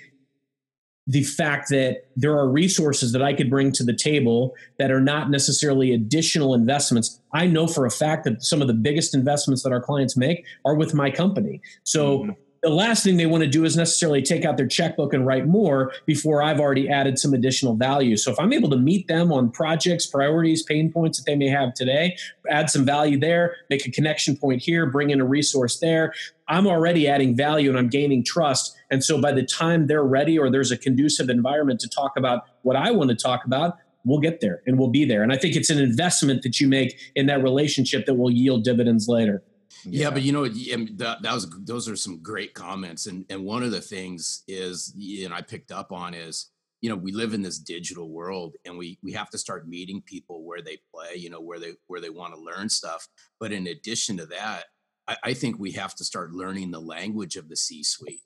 the 1.08 1.24
fact 1.24 1.70
that 1.70 2.04
there 2.16 2.36
are 2.36 2.48
resources 2.48 3.12
that 3.12 3.22
I 3.22 3.32
could 3.32 3.48
bring 3.48 3.72
to 3.72 3.82
the 3.82 3.94
table 3.94 4.54
that 4.78 4.90
are 4.90 5.00
not 5.00 5.30
necessarily 5.30 5.92
additional 5.92 6.54
investments. 6.54 7.18
I 7.32 7.46
know 7.46 7.66
for 7.66 7.86
a 7.86 7.90
fact 7.90 8.24
that 8.24 8.42
some 8.42 8.60
of 8.60 8.68
the 8.68 8.74
biggest 8.74 9.14
investments 9.14 9.62
that 9.62 9.72
our 9.72 9.80
clients 9.80 10.16
make 10.16 10.44
are 10.66 10.74
with 10.74 10.92
my 10.92 11.10
company. 11.10 11.62
So 11.82 12.18
mm-hmm 12.20 12.30
the 12.68 12.74
last 12.74 13.02
thing 13.02 13.16
they 13.16 13.26
want 13.26 13.42
to 13.42 13.48
do 13.48 13.64
is 13.64 13.76
necessarily 13.76 14.20
take 14.20 14.44
out 14.44 14.58
their 14.58 14.66
checkbook 14.66 15.14
and 15.14 15.26
write 15.26 15.46
more 15.46 15.92
before 16.04 16.42
I've 16.42 16.60
already 16.60 16.88
added 16.88 17.18
some 17.18 17.32
additional 17.32 17.74
value. 17.74 18.16
So 18.16 18.30
if 18.30 18.38
I'm 18.38 18.52
able 18.52 18.68
to 18.70 18.76
meet 18.76 19.08
them 19.08 19.32
on 19.32 19.50
projects, 19.50 20.06
priorities, 20.06 20.62
pain 20.62 20.92
points 20.92 21.18
that 21.18 21.24
they 21.24 21.34
may 21.34 21.48
have 21.48 21.72
today, 21.72 22.16
add 22.50 22.68
some 22.68 22.84
value 22.84 23.18
there, 23.18 23.56
make 23.70 23.86
a 23.86 23.90
connection 23.90 24.36
point 24.36 24.62
here, 24.62 24.84
bring 24.84 25.08
in 25.10 25.20
a 25.20 25.24
resource 25.24 25.78
there, 25.78 26.12
I'm 26.46 26.66
already 26.66 27.08
adding 27.08 27.34
value 27.34 27.70
and 27.70 27.78
I'm 27.78 27.88
gaining 27.88 28.22
trust. 28.22 28.76
And 28.90 29.02
so 29.02 29.20
by 29.20 29.32
the 29.32 29.44
time 29.44 29.86
they're 29.86 30.04
ready 30.04 30.38
or 30.38 30.50
there's 30.50 30.70
a 30.70 30.76
conducive 30.76 31.30
environment 31.30 31.80
to 31.80 31.88
talk 31.88 32.18
about 32.18 32.42
what 32.62 32.76
I 32.76 32.90
want 32.90 33.08
to 33.10 33.16
talk 33.16 33.46
about, 33.46 33.78
we'll 34.04 34.20
get 34.20 34.40
there 34.40 34.62
and 34.66 34.78
we'll 34.78 34.90
be 34.90 35.04
there. 35.04 35.22
And 35.22 35.32
I 35.32 35.36
think 35.36 35.56
it's 35.56 35.70
an 35.70 35.78
investment 35.78 36.42
that 36.42 36.60
you 36.60 36.68
make 36.68 36.98
in 37.14 37.26
that 37.26 37.42
relationship 37.42 38.06
that 38.06 38.14
will 38.14 38.30
yield 38.30 38.64
dividends 38.64 39.08
later. 39.08 39.42
Yeah. 39.84 40.04
yeah, 40.04 40.10
but 40.10 40.22
you 40.22 40.32
know 40.32 40.48
that, 40.48 41.22
that 41.22 41.34
was 41.34 41.48
those 41.64 41.88
are 41.88 41.96
some 41.96 42.22
great 42.22 42.54
comments, 42.54 43.06
and 43.06 43.24
and 43.30 43.44
one 43.44 43.62
of 43.62 43.70
the 43.70 43.80
things 43.80 44.42
is 44.48 44.92
you 44.96 45.28
know 45.28 45.34
I 45.34 45.42
picked 45.42 45.72
up 45.72 45.92
on 45.92 46.14
is 46.14 46.50
you 46.80 46.90
know 46.90 46.96
we 46.96 47.12
live 47.12 47.34
in 47.34 47.42
this 47.42 47.58
digital 47.58 48.08
world, 48.10 48.56
and 48.64 48.76
we 48.76 48.98
we 49.02 49.12
have 49.12 49.30
to 49.30 49.38
start 49.38 49.68
meeting 49.68 50.02
people 50.02 50.44
where 50.44 50.62
they 50.62 50.78
play, 50.92 51.16
you 51.16 51.30
know 51.30 51.40
where 51.40 51.58
they 51.58 51.72
where 51.86 52.00
they 52.00 52.10
want 52.10 52.34
to 52.34 52.40
learn 52.40 52.68
stuff. 52.68 53.06
But 53.40 53.52
in 53.52 53.66
addition 53.68 54.16
to 54.18 54.26
that, 54.26 54.64
I, 55.06 55.16
I 55.24 55.34
think 55.34 55.58
we 55.58 55.72
have 55.72 55.94
to 55.96 56.04
start 56.04 56.32
learning 56.32 56.70
the 56.70 56.80
language 56.80 57.36
of 57.36 57.48
the 57.48 57.56
C-suite, 57.56 58.22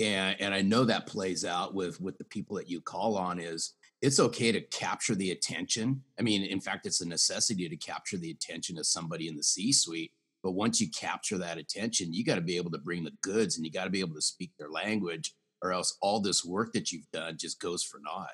and 0.00 0.40
and 0.40 0.54
I 0.54 0.62
know 0.62 0.84
that 0.84 1.06
plays 1.06 1.44
out 1.44 1.74
with 1.74 2.00
with 2.00 2.18
the 2.18 2.24
people 2.24 2.56
that 2.56 2.70
you 2.70 2.80
call 2.80 3.16
on 3.16 3.38
is 3.38 3.74
it's 4.00 4.20
okay 4.20 4.52
to 4.52 4.60
capture 4.60 5.14
the 5.14 5.32
attention. 5.32 6.02
I 6.18 6.22
mean, 6.22 6.44
in 6.44 6.60
fact, 6.60 6.86
it's 6.86 7.00
a 7.00 7.08
necessity 7.08 7.68
to 7.68 7.76
capture 7.76 8.16
the 8.16 8.30
attention 8.30 8.78
of 8.78 8.86
somebody 8.86 9.28
in 9.28 9.36
the 9.36 9.42
C 9.42 9.72
suite. 9.72 10.12
But 10.42 10.52
once 10.52 10.80
you 10.80 10.88
capture 10.90 11.38
that 11.38 11.58
attention, 11.58 12.12
you 12.12 12.24
got 12.24 12.36
to 12.36 12.40
be 12.40 12.56
able 12.56 12.70
to 12.70 12.78
bring 12.78 13.04
the 13.04 13.12
goods 13.22 13.56
and 13.56 13.66
you 13.66 13.72
got 13.72 13.84
to 13.84 13.90
be 13.90 14.00
able 14.00 14.14
to 14.14 14.22
speak 14.22 14.52
their 14.58 14.70
language, 14.70 15.34
or 15.62 15.72
else 15.72 15.96
all 16.00 16.20
this 16.20 16.44
work 16.44 16.72
that 16.72 16.92
you've 16.92 17.10
done 17.12 17.36
just 17.38 17.60
goes 17.60 17.82
for 17.82 18.00
naught. 18.04 18.30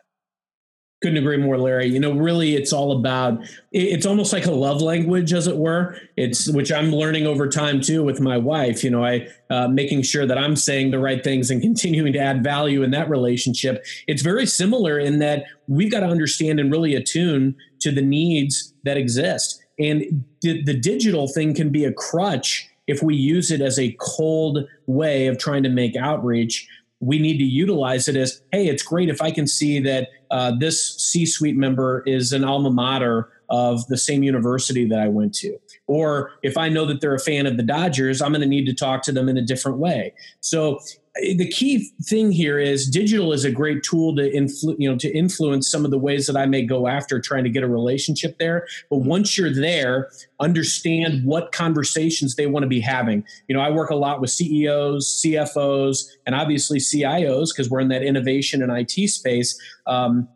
Couldn't 1.03 1.19
agree 1.19 1.37
more, 1.37 1.59
Larry. 1.59 1.87
You 1.87 2.01
know, 2.01 2.13
really, 2.13 2.55
it's 2.55 2.73
all 2.73 2.99
about. 2.99 3.39
It's 3.73 4.07
almost 4.07 4.33
like 4.33 4.47
a 4.47 4.51
love 4.51 4.81
language, 4.81 5.35
as 5.35 5.47
it 5.47 5.57
were. 5.57 5.99
It's 6.17 6.49
which 6.51 6.73
I'm 6.73 6.93
learning 6.93 7.27
over 7.27 7.47
time 7.47 7.83
too 7.83 8.03
with 8.03 8.21
my 8.21 8.39
wife. 8.39 8.83
You 8.83 8.91
know, 8.91 9.05
I 9.05 9.29
uh, 9.51 9.69
making 9.69 10.03
sure 10.03 10.25
that 10.25 10.39
I'm 10.39 10.57
saying 10.57 10.93
the 10.93 10.99
right 10.99 11.23
things 11.23 11.51
and 11.51 11.61
continuing 11.63 12.15
to 12.15 12.19
add 12.19 12.43
value 12.43 12.83
in 12.83 12.91
that 12.93 13.11
relationship. 13.11 13.85
It's 14.07 14.23
very 14.23 14.47
similar 14.47 14.99
in 14.99 15.19
that 15.19 15.45
we've 15.67 15.91
got 15.91 16.01
to 16.01 16.07
understand 16.07 16.59
and 16.59 16.73
really 16.73 16.95
attune 16.95 17.57
to 17.81 17.91
the 17.91 18.03
needs 18.03 18.73
that 18.85 18.97
exist 18.97 19.64
and 19.79 20.25
the, 20.43 20.63
the 20.63 20.75
digital 20.75 21.27
thing 21.29 21.55
can 21.55 21.71
be 21.71 21.85
a 21.85 21.93
crutch 21.93 22.69
if 22.87 23.03
we 23.03 23.17
use 23.17 23.51
it 23.51 23.61
as 23.61 23.79
a 23.79 23.97
cold 23.99 24.67
way 24.87 25.27
of 25.27 25.39
trying 25.39 25.63
to 25.63 25.69
make 25.69 25.97
outreach. 25.97 26.69
We 27.01 27.19
need 27.19 27.39
to 27.39 27.45
utilize 27.45 28.09
it 28.09 28.17
as 28.17 28.43
hey 28.53 28.67
it's 28.67 28.83
great 28.83 29.11
if 29.11 29.21
i 29.21 29.31
can 29.31 29.47
see 29.47 29.79
that 29.81 30.09
uh, 30.31 30.53
this 30.59 30.97
c 30.97 31.27
suite 31.27 31.57
member 31.57 32.03
is 32.07 32.33
an 32.33 32.45
alma 32.45 32.71
mater 32.71 33.31
of 33.51 33.87
the 33.89 33.99
same 33.99 34.23
university 34.23 34.87
that 34.87 35.01
i 35.01 35.09
went 35.09 35.35
to. 35.35 35.59
Or 35.87 36.33
if 36.43 36.57
i 36.57 36.69
know 36.69 36.87
that 36.87 37.01
they're 37.01 37.15
a 37.15 37.21
fan 37.21 37.47
of 37.47 37.57
the 37.57 37.63
dodgers 37.63 38.23
i'm 38.23 38.31
going 38.31 38.41
to 38.41 38.49
need 38.49 38.65
to 38.67 38.75
talk 38.75 39.03
to 39.03 39.13
them 39.13 39.29
in 39.29 39.37
a 39.37 39.43
different 39.43 39.79
way. 39.79 40.15
So 40.41 40.81
the 41.17 41.49
key 41.49 41.91
thing 42.03 42.33
here 42.33 42.59
is 42.59 42.89
digital 42.89 43.33
is 43.33 43.45
a 43.45 43.51
great 43.51 43.85
tool 43.85 44.17
to 44.17 44.31
influ- 44.33 44.75
you 44.79 44.91
know 44.91 44.97
to 44.99 45.09
influence 45.17 45.71
some 45.71 45.85
of 45.85 45.93
the 45.93 45.99
ways 45.99 46.27
that 46.27 46.37
I 46.37 46.47
may 46.47 46.63
go 46.63 46.89
after 46.89 47.21
trying 47.21 47.45
to 47.45 47.51
get 47.51 47.63
a 47.63 47.69
relationship 47.69 48.39
there. 48.39 48.67
But 48.91 48.99
once 48.99 49.39
you're 49.39 49.53
there, 49.53 50.11
understand 50.41 51.25
what 51.25 51.53
conversations 51.53 52.35
they 52.35 52.49
want 52.49 52.65
to 52.65 52.69
be 52.69 52.81
having. 52.81 53.25
You 53.47 53.55
know, 53.55 53.63
I 53.63 53.71
work 53.71 53.91
a 53.91 53.95
lot 53.95 54.21
with 54.21 54.31
CEOs, 54.31 55.23
CFOs, 55.25 56.05
and 56.27 56.35
obviously 56.35 56.81
CIOs 56.81 57.51
because 57.51 57.71
we're 57.71 57.81
in 57.81 57.89
that 57.89 58.03
innovation 58.03 58.61
and 58.63 58.73
IT 58.73 59.09
space. 59.09 59.57
Um, 59.87 60.29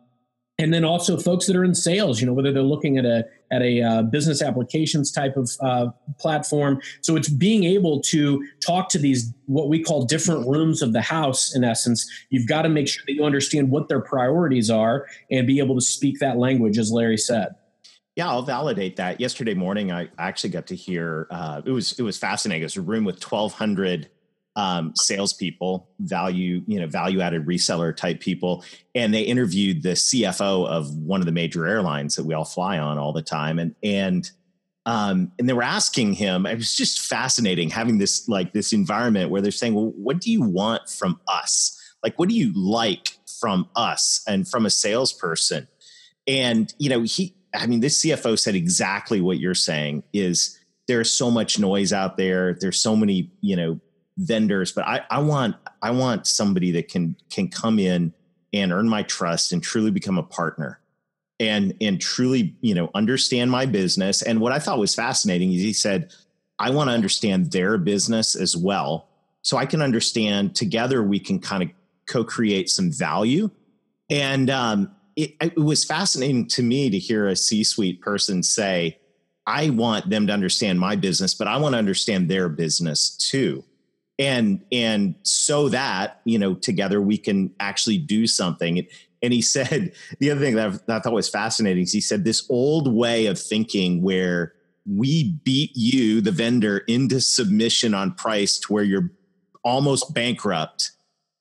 and 0.57 0.73
then 0.73 0.85
also 0.85 1.17
folks 1.17 1.45
that 1.47 1.55
are 1.55 1.63
in 1.63 1.73
sales 1.73 2.19
you 2.19 2.27
know 2.27 2.33
whether 2.33 2.51
they're 2.51 2.61
looking 2.61 2.97
at 2.97 3.05
a 3.05 3.25
at 3.51 3.61
a 3.61 3.81
uh, 3.81 4.01
business 4.03 4.41
applications 4.41 5.11
type 5.11 5.35
of 5.37 5.49
uh, 5.61 5.87
platform. 6.19 6.81
So 7.01 7.15
it's 7.15 7.29
being 7.29 7.63
able 7.63 8.01
to 8.01 8.45
talk 8.65 8.89
to 8.89 8.97
these 8.97 9.33
what 9.45 9.69
we 9.69 9.81
call 9.83 10.05
different 10.05 10.47
rooms 10.47 10.81
of 10.81 10.93
the 10.93 11.01
house. 11.01 11.55
In 11.55 11.63
essence, 11.63 12.09
you've 12.29 12.47
got 12.47 12.63
to 12.63 12.69
make 12.69 12.87
sure 12.87 13.03
that 13.07 13.13
you 13.13 13.23
understand 13.23 13.71
what 13.71 13.87
their 13.87 14.01
priorities 14.01 14.69
are 14.69 15.07
and 15.31 15.47
be 15.47 15.59
able 15.59 15.75
to 15.75 15.81
speak 15.81 16.19
that 16.19 16.37
language, 16.37 16.77
as 16.77 16.91
Larry 16.91 17.17
said. 17.17 17.55
Yeah, 18.15 18.27
I'll 18.27 18.41
validate 18.41 18.97
that. 18.97 19.21
Yesterday 19.21 19.53
morning, 19.53 19.91
I 19.91 20.09
actually 20.17 20.49
got 20.49 20.67
to 20.67 20.75
hear. 20.75 21.27
Uh, 21.31 21.61
it 21.63 21.71
was 21.71 21.97
it 21.97 22.03
was 22.03 22.17
fascinating. 22.17 22.63
It 22.63 22.65
was 22.65 22.77
a 22.77 22.81
room 22.81 23.05
with 23.05 23.19
twelve 23.19 23.53
hundred 23.53 24.09
um, 24.55 24.93
salespeople, 24.95 25.89
value 25.99 26.61
you 26.67 26.79
know 26.79 26.87
value 26.87 27.21
added 27.21 27.45
reseller 27.45 27.95
type 27.95 28.19
people, 28.19 28.63
and 28.95 29.13
they 29.13 29.21
interviewed 29.21 29.83
the 29.83 29.89
CFO 29.89 30.67
of 30.67 30.93
one 30.95 31.19
of 31.19 31.25
the 31.25 31.31
major 31.31 31.65
airlines 31.65 32.15
that 32.15 32.25
we 32.25 32.33
all 32.33 32.45
fly 32.45 32.77
on 32.77 32.97
all 32.97 33.13
the 33.13 33.21
time, 33.21 33.59
and 33.59 33.75
and 33.83 34.29
um, 34.85 35.31
and 35.37 35.47
they 35.47 35.53
were 35.53 35.63
asking 35.63 36.13
him. 36.13 36.45
It 36.45 36.55
was 36.55 36.73
just 36.73 37.01
fascinating 37.01 37.69
having 37.69 37.97
this 37.97 38.27
like 38.27 38.53
this 38.53 38.73
environment 38.73 39.29
where 39.29 39.41
they're 39.41 39.51
saying, 39.51 39.75
"Well, 39.75 39.93
what 39.95 40.19
do 40.19 40.31
you 40.31 40.41
want 40.41 40.89
from 40.89 41.19
us? 41.27 41.75
Like, 42.03 42.17
what 42.17 42.29
do 42.29 42.35
you 42.35 42.51
like 42.55 43.17
from 43.39 43.69
us 43.75 44.23
and 44.27 44.47
from 44.47 44.65
a 44.65 44.69
salesperson?" 44.69 45.67
And 46.27 46.73
you 46.79 46.89
know, 46.89 47.03
he 47.03 47.35
I 47.53 47.67
mean, 47.67 47.79
this 47.79 48.03
CFO 48.03 48.37
said 48.37 48.55
exactly 48.55 49.21
what 49.21 49.39
you're 49.39 49.55
saying 49.55 50.03
is 50.13 50.57
there's 50.87 51.11
so 51.11 51.29
much 51.29 51.59
noise 51.59 51.93
out 51.93 52.17
there. 52.17 52.55
There's 52.59 52.79
so 52.79 52.95
many, 52.95 53.31
you 53.41 53.55
know, 53.55 53.79
vendors, 54.19 54.71
but 54.71 54.85
I, 54.85 55.01
I 55.09 55.19
want, 55.19 55.55
I 55.81 55.91
want 55.91 56.27
somebody 56.27 56.71
that 56.71 56.87
can, 56.87 57.15
can 57.29 57.47
come 57.47 57.79
in 57.79 58.13
and 58.53 58.71
earn 58.71 58.89
my 58.89 59.03
trust 59.03 59.51
and 59.51 59.63
truly 59.63 59.91
become 59.91 60.17
a 60.17 60.23
partner 60.23 60.79
and, 61.39 61.73
and 61.81 62.01
truly, 62.01 62.55
you 62.61 62.75
know, 62.75 62.89
understand 62.93 63.49
my 63.49 63.65
business. 63.65 64.21
And 64.21 64.41
what 64.41 64.51
I 64.51 64.59
thought 64.59 64.79
was 64.79 64.93
fascinating 64.93 65.53
is 65.53 65.61
he 65.61 65.73
said, 65.73 66.13
I 66.59 66.69
want 66.71 66.89
to 66.89 66.93
understand 66.93 67.51
their 67.51 67.77
business 67.77 68.35
as 68.35 68.57
well. 68.57 69.07
So 69.41 69.57
I 69.57 69.65
can 69.65 69.81
understand 69.81 70.55
together 70.55 71.01
we 71.01 71.19
can 71.19 71.39
kind 71.39 71.63
of 71.63 71.69
co-create 72.07 72.69
some 72.69 72.91
value. 72.91 73.49
And 74.09 74.49
um, 74.49 74.91
it, 75.15 75.35
it 75.41 75.57
was 75.57 75.85
fascinating 75.85 76.47
to 76.47 76.63
me 76.63 76.89
to 76.89 76.99
hear 76.99 77.27
a 77.27 77.35
C-suite 77.35 78.01
person 78.01 78.43
say, 78.43 78.97
I 79.45 79.69
want 79.69 80.09
them 80.09 80.27
to 80.27 80.33
understand 80.33 80.79
my 80.79 80.95
business, 80.95 81.33
but 81.33 81.47
I 81.47 81.57
want 81.57 81.73
to 81.73 81.79
understand 81.79 82.29
their 82.29 82.49
business 82.49 83.15
too. 83.17 83.63
And 84.19 84.61
and 84.71 85.15
so 85.23 85.69
that, 85.69 86.21
you 86.25 86.37
know, 86.37 86.53
together 86.53 87.01
we 87.01 87.17
can 87.17 87.51
actually 87.59 87.97
do 87.97 88.27
something. 88.27 88.85
And 89.21 89.33
he 89.33 89.41
said 89.55 89.93
the 90.19 90.29
other 90.29 90.41
thing 90.41 90.55
that 90.55 90.81
I 90.87 90.99
thought 90.99 91.13
was 91.13 91.29
fascinating 91.29 91.83
is 91.83 91.93
he 91.93 92.01
said 92.01 92.23
this 92.23 92.45
old 92.49 92.93
way 92.93 93.25
of 93.25 93.39
thinking 93.39 94.03
where 94.03 94.53
we 94.85 95.33
beat 95.43 95.71
you, 95.75 96.19
the 96.21 96.31
vendor, 96.31 96.79
into 96.79 97.21
submission 97.21 97.93
on 97.93 98.13
price 98.13 98.57
to 98.59 98.73
where 98.73 98.83
you're 98.83 99.11
almost 99.63 100.13
bankrupt 100.13 100.91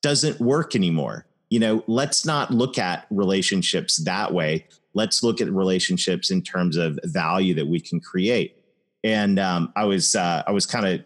doesn't 0.01 0.41
work 0.41 0.75
anymore 0.75 1.27
you 1.51 1.59
know, 1.59 1.83
let's 1.87 2.25
not 2.25 2.51
look 2.51 2.79
at 2.79 3.07
relationships 3.11 3.97
that 3.99 4.33
way. 4.33 4.67
Let's 4.95 5.23
look 5.23 5.41
at 5.41 5.51
relationships 5.51 6.31
in 6.31 6.43
terms 6.43 6.77
of 6.77 6.99
value 7.05 7.55
that 7.55 7.67
we 7.67 7.81
can 7.81 8.01
create. 8.01 8.57
And 9.05 9.39
um, 9.39 9.73
I 9.77 9.85
was 9.85 10.15
uh, 10.17 10.43
I 10.47 10.51
was 10.51 10.67
kind 10.67 10.87
of 10.87 11.01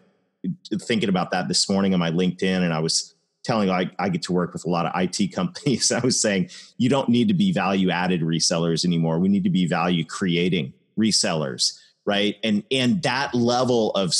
thinking 0.81 1.09
about 1.09 1.31
that 1.31 1.47
this 1.47 1.69
morning 1.69 1.93
on 1.93 1.99
my 1.99 2.11
LinkedIn, 2.11 2.61
and 2.61 2.73
I 2.73 2.79
was 2.79 3.13
telling 3.43 3.69
I, 3.69 3.91
I 3.99 4.09
get 4.09 4.21
to 4.23 4.33
work 4.33 4.53
with 4.53 4.65
a 4.65 4.69
lot 4.69 4.85
of 4.85 4.91
IT 4.95 5.27
companies. 5.33 5.91
I 5.91 5.99
was 5.99 6.19
saying 6.19 6.49
you 6.77 6.89
don't 6.89 7.09
need 7.09 7.27
to 7.27 7.33
be 7.33 7.51
value 7.51 7.89
added 7.89 8.21
resellers 8.21 8.85
anymore. 8.85 9.19
We 9.19 9.29
need 9.29 9.43
to 9.43 9.49
be 9.49 9.67
value 9.67 10.05
creating 10.05 10.73
resellers, 10.97 11.77
right? 12.05 12.37
And 12.43 12.63
and 12.71 13.01
that 13.03 13.33
level 13.33 13.91
of 13.91 14.13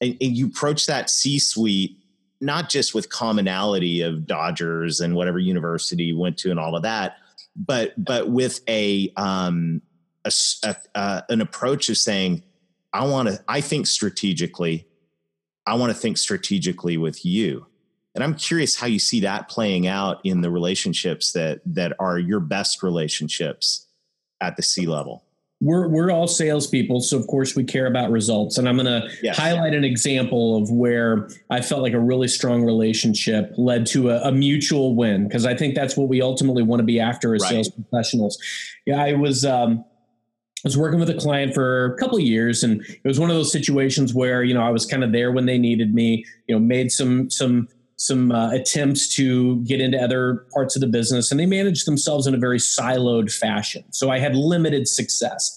and, 0.00 0.16
and 0.20 0.36
you 0.36 0.46
approach 0.46 0.86
that 0.86 1.10
C 1.10 1.38
suite 1.38 1.96
not 2.40 2.68
just 2.68 2.94
with 2.94 3.10
commonality 3.10 4.00
of 4.00 4.24
Dodgers 4.24 5.00
and 5.00 5.16
whatever 5.16 5.40
university 5.40 6.04
you 6.04 6.18
went 6.18 6.38
to 6.38 6.52
and 6.52 6.60
all 6.60 6.76
of 6.76 6.82
that, 6.84 7.16
but 7.56 7.92
but 8.02 8.30
with 8.30 8.60
a 8.68 9.12
um 9.16 9.82
a, 10.24 10.32
a 10.64 10.76
uh, 10.94 11.22
an 11.28 11.40
approach 11.40 11.88
of 11.88 11.96
saying, 11.96 12.42
I 12.92 13.06
want 13.06 13.28
to, 13.28 13.42
I 13.48 13.60
think 13.60 13.86
strategically, 13.86 14.86
I 15.68 15.74
want 15.74 15.92
to 15.92 15.98
think 15.98 16.18
strategically 16.18 16.96
with 16.96 17.24
you. 17.24 17.66
And 18.14 18.24
I'm 18.24 18.34
curious 18.34 18.76
how 18.76 18.86
you 18.86 18.98
see 18.98 19.20
that 19.20 19.48
playing 19.48 19.86
out 19.86 20.20
in 20.24 20.40
the 20.40 20.50
relationships 20.50 21.32
that 21.32 21.60
that 21.66 21.92
are 22.00 22.18
your 22.18 22.40
best 22.40 22.82
relationships 22.82 23.86
at 24.40 24.56
the 24.56 24.62
C 24.62 24.86
level 24.86 25.24
we're 25.60 25.88
we're 25.88 26.10
all 26.10 26.28
salespeople, 26.28 27.00
so 27.00 27.18
of 27.18 27.26
course 27.26 27.56
we 27.56 27.64
care 27.64 27.86
about 27.86 28.10
results. 28.10 28.58
And 28.58 28.68
I'm 28.68 28.76
going 28.76 28.86
to 28.86 29.08
yes. 29.22 29.36
highlight 29.36 29.74
an 29.74 29.84
example 29.84 30.56
of 30.56 30.70
where 30.70 31.28
I 31.50 31.62
felt 31.62 31.82
like 31.82 31.94
a 31.94 32.00
really 32.00 32.28
strong 32.28 32.64
relationship 32.64 33.52
led 33.56 33.84
to 33.86 34.10
a, 34.10 34.28
a 34.28 34.32
mutual 34.32 34.94
win 34.94 35.26
because 35.26 35.46
I 35.46 35.56
think 35.56 35.74
that's 35.74 35.96
what 35.96 36.08
we 36.08 36.22
ultimately 36.22 36.62
want 36.62 36.80
to 36.80 36.84
be 36.84 37.00
after 37.00 37.34
as 37.34 37.42
right. 37.42 37.50
sales 37.50 37.70
professionals. 37.70 38.38
Yeah, 38.86 39.02
I 39.02 39.14
was. 39.14 39.44
Um, 39.44 39.84
I 40.64 40.68
was 40.68 40.76
working 40.76 40.98
with 40.98 41.08
a 41.08 41.14
client 41.14 41.54
for 41.54 41.94
a 41.94 41.96
couple 41.98 42.18
of 42.18 42.24
years, 42.24 42.62
and 42.62 42.80
it 42.82 43.06
was 43.06 43.20
one 43.20 43.30
of 43.30 43.36
those 43.36 43.52
situations 43.52 44.12
where 44.12 44.42
you 44.42 44.54
know 44.54 44.62
I 44.62 44.70
was 44.70 44.86
kind 44.86 45.04
of 45.04 45.12
there 45.12 45.30
when 45.30 45.46
they 45.46 45.58
needed 45.58 45.94
me. 45.94 46.24
You 46.46 46.56
know, 46.56 46.60
made 46.60 46.90
some 46.90 47.30
some 47.30 47.68
some 47.96 48.32
uh, 48.32 48.52
attempts 48.52 49.14
to 49.16 49.62
get 49.64 49.80
into 49.80 49.98
other 49.98 50.46
parts 50.52 50.76
of 50.76 50.80
the 50.80 50.86
business, 50.86 51.30
and 51.30 51.38
they 51.38 51.46
managed 51.46 51.86
themselves 51.86 52.26
in 52.26 52.34
a 52.34 52.38
very 52.38 52.58
siloed 52.58 53.32
fashion. 53.32 53.84
So 53.92 54.10
I 54.10 54.18
had 54.18 54.34
limited 54.34 54.88
success. 54.88 55.56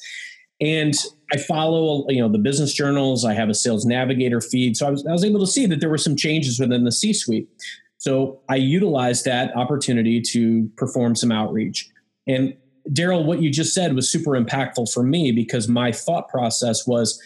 And 0.60 0.94
I 1.34 1.38
follow, 1.38 2.06
you 2.08 2.22
know, 2.22 2.30
the 2.30 2.38
business 2.38 2.72
journals. 2.72 3.26
I 3.26 3.34
have 3.34 3.50
a 3.50 3.54
sales 3.56 3.84
navigator 3.84 4.40
feed, 4.40 4.78
so 4.78 4.88
I 4.88 4.92
was, 4.92 5.06
I 5.08 5.12
was 5.12 5.24
able 5.24 5.40
to 5.40 5.48
see 5.48 5.66
that 5.66 5.80
there 5.80 5.90
were 5.90 5.98
some 5.98 6.16
changes 6.16 6.60
within 6.60 6.84
the 6.84 6.92
C-suite. 6.92 7.50
So 7.98 8.42
I 8.48 8.56
utilized 8.56 9.26
that 9.26 9.56
opportunity 9.56 10.22
to 10.22 10.70
perform 10.78 11.16
some 11.16 11.32
outreach. 11.32 11.90
And 12.28 12.56
Daryl, 12.89 13.26
what 13.26 13.41
you 13.41 13.50
just 13.50 13.74
said 13.74 13.96
was 13.96 14.10
super 14.10 14.32
impactful 14.32 14.91
for 14.91 15.04
me 15.04 15.32
because 15.32 15.67
my 15.67 15.91
thought 15.91 16.30
process 16.30 16.88
was, 16.88 17.22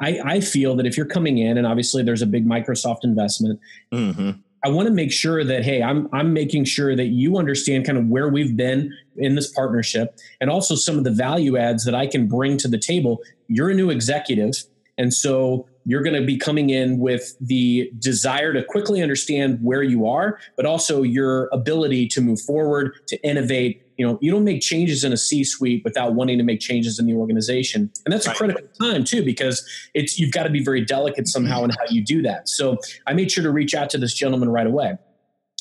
I, 0.00 0.20
I, 0.24 0.40
feel 0.40 0.76
that 0.76 0.86
if 0.86 0.96
you're 0.96 1.06
coming 1.06 1.38
in, 1.38 1.58
and 1.58 1.66
obviously 1.66 2.02
there's 2.02 2.22
a 2.22 2.26
big 2.26 2.46
Microsoft 2.46 3.04
investment, 3.04 3.60
mm-hmm. 3.92 4.30
I 4.64 4.68
want 4.68 4.86
to 4.86 4.94
make 4.94 5.10
sure 5.10 5.44
that 5.44 5.64
hey, 5.64 5.82
I'm 5.82 6.08
I'm 6.12 6.32
making 6.32 6.66
sure 6.66 6.94
that 6.94 7.06
you 7.06 7.36
understand 7.36 7.84
kind 7.84 7.98
of 7.98 8.06
where 8.06 8.28
we've 8.28 8.56
been 8.56 8.96
in 9.16 9.34
this 9.34 9.50
partnership 9.50 10.16
and 10.40 10.48
also 10.48 10.76
some 10.76 10.98
of 10.98 11.04
the 11.04 11.10
value 11.10 11.56
adds 11.56 11.84
that 11.84 11.96
I 11.96 12.06
can 12.06 12.28
bring 12.28 12.58
to 12.58 12.68
the 12.68 12.78
table. 12.78 13.20
You're 13.48 13.70
a 13.70 13.74
new 13.74 13.90
executive 13.90 14.54
and 14.98 15.12
so 15.12 15.66
you're 15.84 16.02
going 16.02 16.20
to 16.20 16.24
be 16.24 16.36
coming 16.36 16.70
in 16.70 16.98
with 16.98 17.34
the 17.40 17.90
desire 17.98 18.52
to 18.52 18.62
quickly 18.62 19.02
understand 19.02 19.58
where 19.62 19.82
you 19.82 20.06
are, 20.06 20.38
but 20.56 20.66
also 20.66 21.02
your 21.02 21.48
ability 21.52 22.06
to 22.08 22.20
move 22.20 22.40
forward, 22.40 22.92
to 23.08 23.20
innovate. 23.26 23.81
You 23.96 24.06
know, 24.06 24.18
you 24.20 24.30
don't 24.30 24.44
make 24.44 24.60
changes 24.60 25.04
in 25.04 25.12
a 25.12 25.16
C-suite 25.16 25.82
without 25.84 26.14
wanting 26.14 26.38
to 26.38 26.44
make 26.44 26.60
changes 26.60 26.98
in 26.98 27.06
the 27.06 27.14
organization, 27.14 27.90
and 28.04 28.12
that's 28.12 28.26
right. 28.26 28.34
a 28.34 28.38
critical 28.38 28.66
time 28.80 29.04
too 29.04 29.24
because 29.24 29.66
it's 29.94 30.18
you've 30.18 30.32
got 30.32 30.44
to 30.44 30.50
be 30.50 30.62
very 30.62 30.84
delicate 30.84 31.28
somehow 31.28 31.64
in 31.64 31.70
how 31.70 31.84
you 31.90 32.02
do 32.02 32.22
that. 32.22 32.48
So 32.48 32.78
I 33.06 33.12
made 33.12 33.30
sure 33.30 33.44
to 33.44 33.50
reach 33.50 33.74
out 33.74 33.90
to 33.90 33.98
this 33.98 34.14
gentleman 34.14 34.48
right 34.48 34.66
away. 34.66 34.96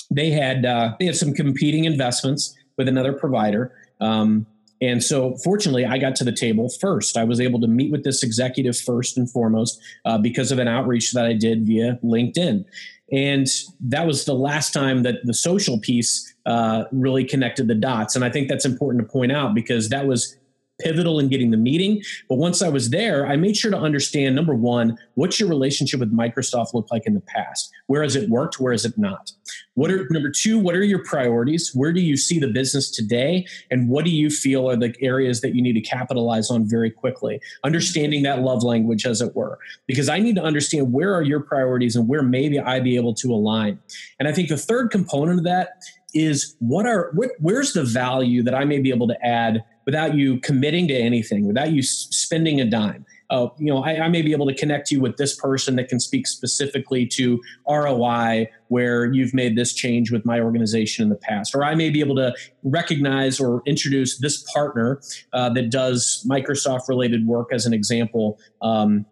They 0.10 0.30
had 0.32 0.66
uh, 0.66 0.96
they 1.00 1.06
had 1.06 1.16
some 1.16 1.34
competing 1.34 1.86
investments 1.86 2.56
with 2.78 2.88
another 2.88 3.14
provider. 3.14 3.74
Um, 4.00 4.46
and 4.82 5.04
so, 5.04 5.36
fortunately, 5.44 5.86
I 5.86 6.00
got 6.00 6.16
to 6.18 6.24
the 6.24 6.32
table 6.32 6.68
first. 6.68 7.16
I 7.16 7.24
was 7.24 7.40
able 7.40 7.62
to 7.62 7.68
meet 7.68 7.92
with 7.92 8.04
this 8.04 8.24
executive 8.24 8.76
first 8.76 9.16
and 9.16 9.30
foremost 9.30 9.80
uh, 10.06 10.18
because 10.18 10.52
of 10.52 10.58
an 10.58 10.68
outreach 10.68 11.12
that 11.12 11.26
I 11.26 11.34
did 11.34 11.68
via 11.68 12.00
LinkedIn. 12.04 12.66
And 13.12 13.48
that 13.82 14.08
was 14.08 14.26
the 14.26 14.34
last 14.34 14.74
time 14.74 15.04
that 15.04 15.26
the 15.26 15.34
social 15.34 15.78
piece 15.80 16.34
uh, 16.46 16.86
really 16.92 17.26
connected 17.26 17.68
the 17.68 17.76
dots. 17.76 18.16
And 18.16 18.24
I 18.24 18.30
think 18.30 18.48
that's 18.48 18.66
important 18.66 19.06
to 19.06 19.12
point 19.12 19.32
out 19.32 19.54
because 19.54 19.90
that 19.90 20.08
was 20.08 20.38
pivotal 20.84 21.20
in 21.20 21.30
getting 21.30 21.52
the 21.52 21.58
meeting. 21.58 22.02
But 22.30 22.36
once 22.36 22.62
I 22.62 22.70
was 22.70 22.90
there, 22.90 23.28
I 23.28 23.36
made 23.36 23.58
sure 23.58 23.72
to 23.72 23.78
understand 23.78 24.36
number 24.36 24.56
one, 24.56 24.98
what's 25.16 25.40
your 25.40 25.50
relationship 25.50 26.00
with 26.00 26.16
Microsoft 26.16 26.74
look 26.74 26.92
like 26.92 27.04
in 27.06 27.14
the 27.14 27.22
past? 27.22 27.72
Where 27.88 28.04
has 28.04 28.16
it 28.16 28.30
worked? 28.30 28.60
Where 28.60 28.72
has 28.72 28.86
it 28.86 28.98
not? 28.98 29.32
What 29.76 29.92
are 29.92 30.08
number 30.10 30.30
two, 30.30 30.60
what 30.60 30.76
are 30.76 30.84
your 30.84 31.04
priorities? 31.04 31.72
Where 31.74 31.94
do 31.94 32.02
you 32.02 32.18
see 32.18 32.40
the 32.40 32.48
business 32.48 32.92
today? 32.92 33.46
And 33.70 33.90
what 33.90 34.06
do 34.06 34.12
you 34.12 34.30
feel 34.30 34.70
are 34.70 34.76
the 34.76 34.94
areas 35.02 35.42
that 35.42 35.56
you 35.56 35.62
need 35.62 35.74
to 35.74 35.82
capitalize 35.82 36.50
on 36.50 36.70
very 36.70 36.92
quickly? 36.92 37.40
Understanding 37.64 38.24
that 38.24 38.42
love 38.42 38.64
language, 38.64 39.06
as 39.06 39.22
it 39.22 39.36
were, 39.36 39.60
because 39.88 40.10
I 40.10 40.20
need 40.20 40.36
to 40.36 40.44
understand 40.44 40.92
where 40.92 41.14
are 41.14 41.22
your 41.22 41.40
priorities 41.40 41.96
and 41.96 42.08
where 42.08 42.24
maybe 42.24 42.60
I 42.60 42.80
be 42.80 42.96
able 42.96 43.14
to 43.16 43.34
align. 43.34 43.80
And 44.20 44.28
I 44.28 44.34
think 44.34 44.50
the 44.50 44.58
third 44.58 44.92
component 44.92 45.40
of 45.40 45.46
that 45.46 45.82
is 46.14 46.56
what 46.60 46.86
are 46.86 47.12
what, 47.14 47.30
where's 47.40 47.74
the 47.74 47.84
value 47.84 48.44
that 48.44 48.54
I 48.54 48.66
may 48.66 48.80
be 48.80 48.90
able 48.90 49.08
to 49.08 49.26
add 49.26 49.64
without 49.86 50.16
you 50.16 50.40
committing 50.40 50.88
to 50.88 50.94
anything, 50.94 51.48
without 51.48 51.72
you 51.72 51.82
spending 51.84 52.62
a 52.62 52.66
dime. 52.66 53.06
Uh, 53.30 53.48
you 53.58 53.68
know, 53.68 53.82
I, 53.82 53.98
I, 54.02 54.10
may 54.10 54.22
be 54.22 54.34
able 54.34 54.46
to 54.48 54.54
connect 54.54 54.92
you 54.92 55.00
with 55.00 55.16
this 55.16 55.36
person 55.36 55.78
that 55.78 55.88
can 55.88 56.02
speak 56.02 56.28
specifically 56.28 57.08
to 57.08 57.40
ROI, 57.66 58.50
where 58.68 59.06
you've 59.06 59.34
made 59.34 59.58
this 59.58 59.74
change 59.74 60.12
with 60.12 60.26
my 60.26 60.42
organization 60.42 61.04
in 61.04 61.10
the 61.10 61.16
past, 61.16 61.56
or 61.56 61.64
I 61.64 61.74
may 61.74 61.90
be 61.90 62.02
able 62.02 62.18
to 62.18 62.36
recognize 62.64 63.40
or 63.40 63.64
introduce 63.66 64.18
this 64.18 64.44
partner 64.54 65.00
uh, 65.32 65.50
that 65.54 65.70
does 65.70 66.26
Microsoft 66.30 66.90
related 66.90 67.26
work 67.26 67.54
as 67.54 67.66
an 67.66 67.74
example. 67.74 68.38
Um, 68.62 69.06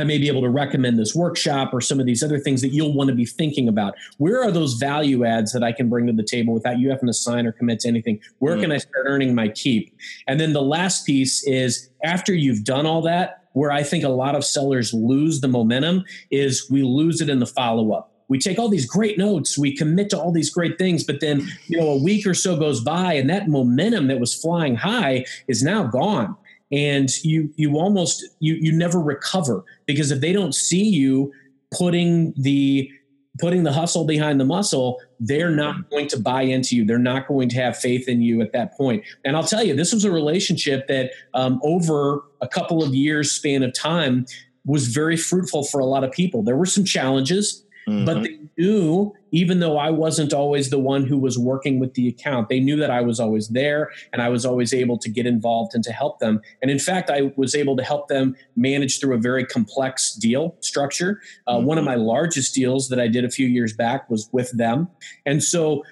I 0.00 0.04
may 0.04 0.18
be 0.18 0.28
able 0.28 0.42
to 0.42 0.50
recommend 0.50 0.98
this 0.98 1.14
workshop 1.14 1.72
or 1.72 1.80
some 1.80 2.00
of 2.00 2.06
these 2.06 2.22
other 2.22 2.38
things 2.38 2.62
that 2.62 2.70
you'll 2.70 2.94
want 2.94 3.08
to 3.08 3.14
be 3.14 3.26
thinking 3.26 3.68
about. 3.68 3.94
Where 4.18 4.42
are 4.42 4.50
those 4.50 4.74
value 4.74 5.24
adds 5.24 5.52
that 5.52 5.62
I 5.62 5.72
can 5.72 5.88
bring 5.88 6.06
to 6.06 6.12
the 6.12 6.24
table 6.24 6.54
without 6.54 6.78
you 6.78 6.90
having 6.90 7.06
to 7.06 7.12
sign 7.12 7.46
or 7.46 7.52
commit 7.52 7.80
to 7.80 7.88
anything? 7.88 8.20
Where 8.38 8.56
mm. 8.56 8.62
can 8.62 8.72
I 8.72 8.78
start 8.78 9.06
earning 9.06 9.34
my 9.34 9.48
keep? 9.48 9.94
And 10.26 10.40
then 10.40 10.52
the 10.52 10.62
last 10.62 11.06
piece 11.06 11.44
is 11.44 11.90
after 12.02 12.34
you've 12.34 12.64
done 12.64 12.86
all 12.86 13.02
that, 13.02 13.44
where 13.52 13.70
I 13.70 13.82
think 13.82 14.04
a 14.04 14.08
lot 14.08 14.34
of 14.34 14.44
sellers 14.44 14.94
lose 14.94 15.40
the 15.40 15.48
momentum 15.48 16.04
is 16.30 16.70
we 16.70 16.82
lose 16.82 17.20
it 17.20 17.28
in 17.28 17.40
the 17.40 17.46
follow 17.46 17.92
up 17.92 18.10
we 18.30 18.38
take 18.38 18.58
all 18.58 18.68
these 18.68 18.86
great 18.86 19.18
notes 19.18 19.58
we 19.58 19.76
commit 19.76 20.08
to 20.08 20.18
all 20.18 20.32
these 20.32 20.48
great 20.48 20.78
things 20.78 21.04
but 21.04 21.20
then 21.20 21.46
you 21.66 21.76
know 21.76 21.90
a 21.90 22.02
week 22.02 22.26
or 22.26 22.32
so 22.32 22.56
goes 22.56 22.80
by 22.80 23.12
and 23.12 23.28
that 23.28 23.48
momentum 23.48 24.06
that 24.06 24.18
was 24.18 24.34
flying 24.34 24.76
high 24.76 25.26
is 25.48 25.62
now 25.62 25.82
gone 25.82 26.34
and 26.72 27.08
you 27.24 27.52
you 27.56 27.76
almost 27.76 28.24
you 28.38 28.54
you 28.54 28.72
never 28.72 29.00
recover 29.00 29.64
because 29.86 30.10
if 30.10 30.20
they 30.20 30.32
don't 30.32 30.54
see 30.54 30.84
you 30.84 31.32
putting 31.76 32.32
the 32.36 32.90
putting 33.38 33.62
the 33.62 33.72
hustle 33.72 34.04
behind 34.04 34.40
the 34.40 34.44
muscle 34.44 34.98
they're 35.20 35.50
not 35.50 35.88
going 35.90 36.08
to 36.08 36.18
buy 36.18 36.42
into 36.42 36.74
you. 36.74 36.84
They're 36.84 36.98
not 36.98 37.28
going 37.28 37.48
to 37.50 37.56
have 37.56 37.76
faith 37.76 38.08
in 38.08 38.22
you 38.22 38.40
at 38.40 38.52
that 38.52 38.76
point. 38.76 39.04
And 39.24 39.36
i'll 39.36 39.44
tell 39.44 39.64
you 39.64 39.74
this 39.74 39.92
was 39.92 40.04
a 40.04 40.10
relationship 40.10 40.86
that 40.88 41.10
um, 41.34 41.60
over 41.62 42.22
a 42.40 42.48
couple 42.48 42.82
of 42.82 42.94
years 42.94 43.32
span 43.32 43.62
of 43.62 43.74
time 43.74 44.26
was 44.64 44.88
very 44.88 45.16
fruitful 45.16 45.64
for 45.64 45.80
a 45.80 45.86
lot 45.86 46.04
of 46.04 46.12
people. 46.12 46.42
There 46.42 46.56
were 46.56 46.66
some 46.66 46.84
challenges 46.84 47.64
Mm-hmm. 47.90 48.04
But 48.04 48.22
they 48.22 48.38
knew, 48.56 49.12
even 49.32 49.58
though 49.58 49.76
I 49.76 49.90
wasn't 49.90 50.32
always 50.32 50.70
the 50.70 50.78
one 50.78 51.04
who 51.04 51.18
was 51.18 51.36
working 51.36 51.80
with 51.80 51.94
the 51.94 52.06
account, 52.06 52.48
they 52.48 52.60
knew 52.60 52.76
that 52.76 52.90
I 52.90 53.00
was 53.00 53.18
always 53.18 53.48
there 53.48 53.90
and 54.12 54.22
I 54.22 54.28
was 54.28 54.46
always 54.46 54.72
able 54.72 54.96
to 54.98 55.08
get 55.08 55.26
involved 55.26 55.74
and 55.74 55.82
to 55.84 55.92
help 55.92 56.20
them. 56.20 56.40
And 56.62 56.70
in 56.70 56.78
fact, 56.78 57.10
I 57.10 57.32
was 57.36 57.56
able 57.56 57.76
to 57.76 57.82
help 57.82 58.06
them 58.06 58.36
manage 58.54 59.00
through 59.00 59.14
a 59.16 59.18
very 59.18 59.44
complex 59.44 60.14
deal 60.14 60.56
structure. 60.60 61.20
Uh, 61.48 61.56
mm-hmm. 61.56 61.66
One 61.66 61.78
of 61.78 61.84
my 61.84 61.96
largest 61.96 62.54
deals 62.54 62.88
that 62.90 63.00
I 63.00 63.08
did 63.08 63.24
a 63.24 63.30
few 63.30 63.48
years 63.48 63.72
back 63.72 64.08
was 64.08 64.28
with 64.32 64.56
them. 64.56 64.88
And 65.26 65.42
so, 65.42 65.82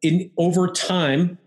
in 0.00 0.30
over 0.36 0.68
time, 0.68 1.38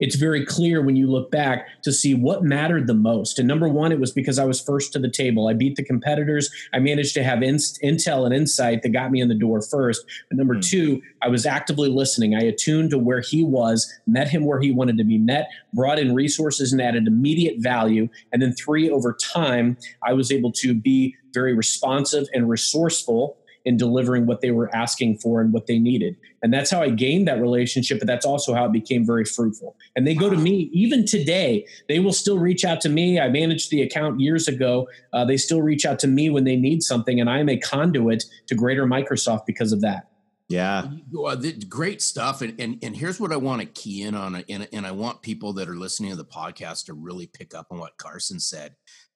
it's 0.00 0.16
very 0.16 0.44
clear 0.44 0.82
when 0.82 0.96
you 0.96 1.06
look 1.06 1.30
back 1.30 1.66
to 1.82 1.92
see 1.92 2.14
what 2.14 2.42
mattered 2.42 2.86
the 2.86 2.94
most. 2.94 3.38
And 3.38 3.46
number 3.46 3.68
one, 3.68 3.92
it 3.92 4.00
was 4.00 4.12
because 4.12 4.38
I 4.38 4.44
was 4.44 4.60
first 4.60 4.92
to 4.94 4.98
the 4.98 5.10
table. 5.10 5.48
I 5.48 5.52
beat 5.52 5.76
the 5.76 5.84
competitors. 5.84 6.50
I 6.72 6.78
managed 6.78 7.14
to 7.14 7.22
have 7.22 7.40
intel 7.40 8.24
and 8.24 8.34
insight 8.34 8.82
that 8.82 8.88
got 8.90 9.10
me 9.10 9.20
in 9.20 9.28
the 9.28 9.34
door 9.34 9.60
first. 9.62 10.04
But 10.28 10.38
number 10.38 10.56
mm. 10.56 10.68
two, 10.68 11.02
I 11.22 11.28
was 11.28 11.46
actively 11.46 11.88
listening. 11.88 12.34
I 12.34 12.40
attuned 12.40 12.90
to 12.90 12.98
where 12.98 13.20
he 13.20 13.44
was, 13.44 13.92
met 14.06 14.28
him 14.28 14.44
where 14.44 14.60
he 14.60 14.72
wanted 14.72 14.96
to 14.98 15.04
be 15.04 15.18
met, 15.18 15.48
brought 15.74 15.98
in 15.98 16.14
resources 16.14 16.72
and 16.72 16.80
added 16.80 17.06
immediate 17.06 17.56
value. 17.58 18.08
And 18.32 18.40
then 18.40 18.54
three, 18.54 18.90
over 18.90 19.12
time, 19.12 19.76
I 20.02 20.14
was 20.14 20.32
able 20.32 20.52
to 20.52 20.74
be 20.74 21.14
very 21.32 21.54
responsive 21.54 22.26
and 22.32 22.48
resourceful 22.48 23.36
in 23.64 23.76
delivering 23.76 24.26
what 24.26 24.40
they 24.40 24.50
were 24.50 24.74
asking 24.74 25.18
for 25.18 25.40
and 25.40 25.52
what 25.52 25.66
they 25.66 25.78
needed. 25.78 26.16
And 26.42 26.52
that's 26.52 26.70
how 26.70 26.80
I 26.82 26.90
gained 26.90 27.28
that 27.28 27.40
relationship, 27.40 27.98
but 27.98 28.06
that's 28.06 28.24
also 28.24 28.54
how 28.54 28.64
it 28.64 28.72
became 28.72 29.04
very 29.04 29.24
fruitful. 29.24 29.76
And 29.94 30.06
they 30.06 30.14
go 30.14 30.30
to 30.30 30.36
me 30.36 30.70
even 30.72 31.04
today. 31.04 31.66
They 31.88 31.98
will 31.98 32.12
still 32.12 32.38
reach 32.38 32.64
out 32.64 32.80
to 32.82 32.88
me. 32.88 33.20
I 33.20 33.28
managed 33.28 33.70
the 33.70 33.82
account 33.82 34.20
years 34.20 34.48
ago. 34.48 34.88
Uh, 35.12 35.24
they 35.24 35.36
still 35.36 35.62
reach 35.62 35.84
out 35.84 35.98
to 36.00 36.06
me 36.06 36.30
when 36.30 36.44
they 36.44 36.56
need 36.56 36.82
something, 36.82 37.20
and 37.20 37.28
I 37.28 37.38
am 37.38 37.48
a 37.48 37.58
conduit 37.58 38.24
to 38.46 38.54
greater 38.54 38.86
Microsoft 38.86 39.46
because 39.46 39.72
of 39.72 39.80
that. 39.82 40.10
Yeah. 40.50 40.88
Well, 41.12 41.40
great 41.68 42.02
stuff. 42.02 42.42
And, 42.42 42.60
and, 42.60 42.78
and 42.82 42.96
here's 42.96 43.20
what 43.20 43.30
I 43.30 43.36
want 43.36 43.60
to 43.60 43.68
key 43.68 44.02
in 44.02 44.16
on. 44.16 44.42
And, 44.48 44.66
and 44.72 44.84
I 44.84 44.90
want 44.90 45.22
people 45.22 45.52
that 45.52 45.68
are 45.68 45.76
listening 45.76 46.10
to 46.10 46.16
the 46.16 46.24
podcast 46.24 46.86
to 46.86 46.92
really 46.92 47.28
pick 47.28 47.54
up 47.54 47.68
on 47.70 47.78
what 47.78 47.96
Carson 47.98 48.40
said. 48.40 48.74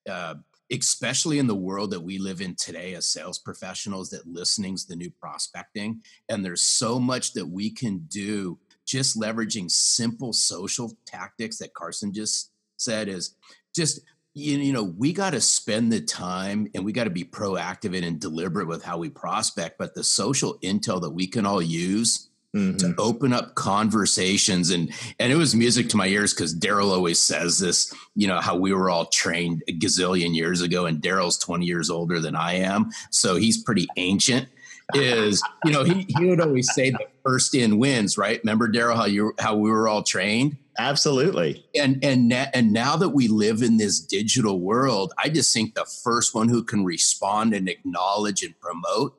Uh, 0.09 0.35
especially 0.71 1.39
in 1.39 1.47
the 1.47 1.55
world 1.55 1.91
that 1.91 1.99
we 1.99 2.17
live 2.17 2.41
in 2.41 2.55
today 2.55 2.95
as 2.95 3.05
sales 3.05 3.39
professionals 3.39 4.09
that 4.09 4.25
listening's 4.27 4.85
the 4.85 4.95
new 4.95 5.11
prospecting 5.11 6.01
and 6.29 6.43
there's 6.43 6.61
so 6.61 6.99
much 6.99 7.33
that 7.33 7.47
we 7.47 7.69
can 7.69 7.99
do 8.09 8.57
just 8.85 9.19
leveraging 9.19 9.69
simple 9.69 10.33
social 10.33 10.91
tactics 11.05 11.57
that 11.57 11.73
carson 11.73 12.13
just 12.13 12.51
said 12.77 13.07
is 13.07 13.35
just 13.75 13.99
you 14.33 14.73
know 14.73 14.83
we 14.83 15.13
got 15.13 15.31
to 15.31 15.39
spend 15.39 15.91
the 15.91 16.01
time 16.01 16.67
and 16.75 16.83
we 16.83 16.91
got 16.91 17.05
to 17.05 17.09
be 17.09 17.23
proactive 17.23 17.95
and 17.95 18.19
deliberate 18.19 18.67
with 18.67 18.83
how 18.83 18.97
we 18.97 19.09
prospect 19.09 19.77
but 19.77 19.93
the 19.93 20.03
social 20.03 20.57
intel 20.59 21.01
that 21.01 21.11
we 21.11 21.25
can 21.25 21.45
all 21.45 21.61
use 21.61 22.29
mm-hmm. 22.55 22.77
to 22.77 22.95
open 22.97 23.33
up 23.33 23.55
conversations. 23.55 24.69
And 24.69 24.91
and 25.19 25.31
it 25.31 25.35
was 25.35 25.53
music 25.55 25.89
to 25.89 25.97
my 25.97 26.07
ears 26.07 26.33
because 26.33 26.55
daryl 26.55 26.91
always 26.91 27.19
says 27.19 27.59
this 27.59 27.93
you 28.15 28.27
know 28.27 28.39
how 28.39 28.55
we 28.55 28.73
were 28.73 28.89
all 28.89 29.05
trained 29.07 29.63
a 29.67 29.73
gazillion 29.73 30.33
years 30.33 30.61
ago 30.61 30.85
and 30.85 31.01
daryl's 31.01 31.37
20 31.37 31.65
years 31.65 31.89
older 31.89 32.19
than 32.19 32.35
i 32.35 32.53
am. 32.53 32.89
So 33.11 33.35
he's 33.35 33.61
pretty 33.61 33.87
ancient. 33.97 34.47
Is 34.93 35.41
you 35.65 35.71
know 35.71 35.83
he, 35.83 36.05
he 36.17 36.25
would 36.25 36.39
always 36.39 36.71
say 36.73 36.91
the 36.91 37.07
first 37.23 37.55
in 37.55 37.79
wins 37.79 38.17
right? 38.17 38.39
Remember 38.43 38.69
daryl 38.69 38.95
how 38.95 39.05
you 39.05 39.33
how 39.39 39.55
we 39.55 39.69
were 39.69 39.87
all 39.87 40.03
trained? 40.03 40.57
Absolutely. 40.77 41.65
And 41.73 42.03
and 42.03 42.27
na- 42.27 42.47
and 42.53 42.71
now 42.71 42.95
that 42.97 43.09
we 43.09 43.27
live 43.27 43.61
in 43.61 43.77
this 43.77 43.99
digital 43.99 44.59
world 44.59 45.13
i 45.17 45.29
just 45.29 45.53
think 45.53 45.73
the 45.73 45.85
first 46.03 46.35
one 46.35 46.49
who 46.49 46.63
can 46.63 46.83
respond 46.83 47.53
and 47.53 47.67
acknowledge 47.67 48.43
and 48.43 48.59
promote 48.59 49.17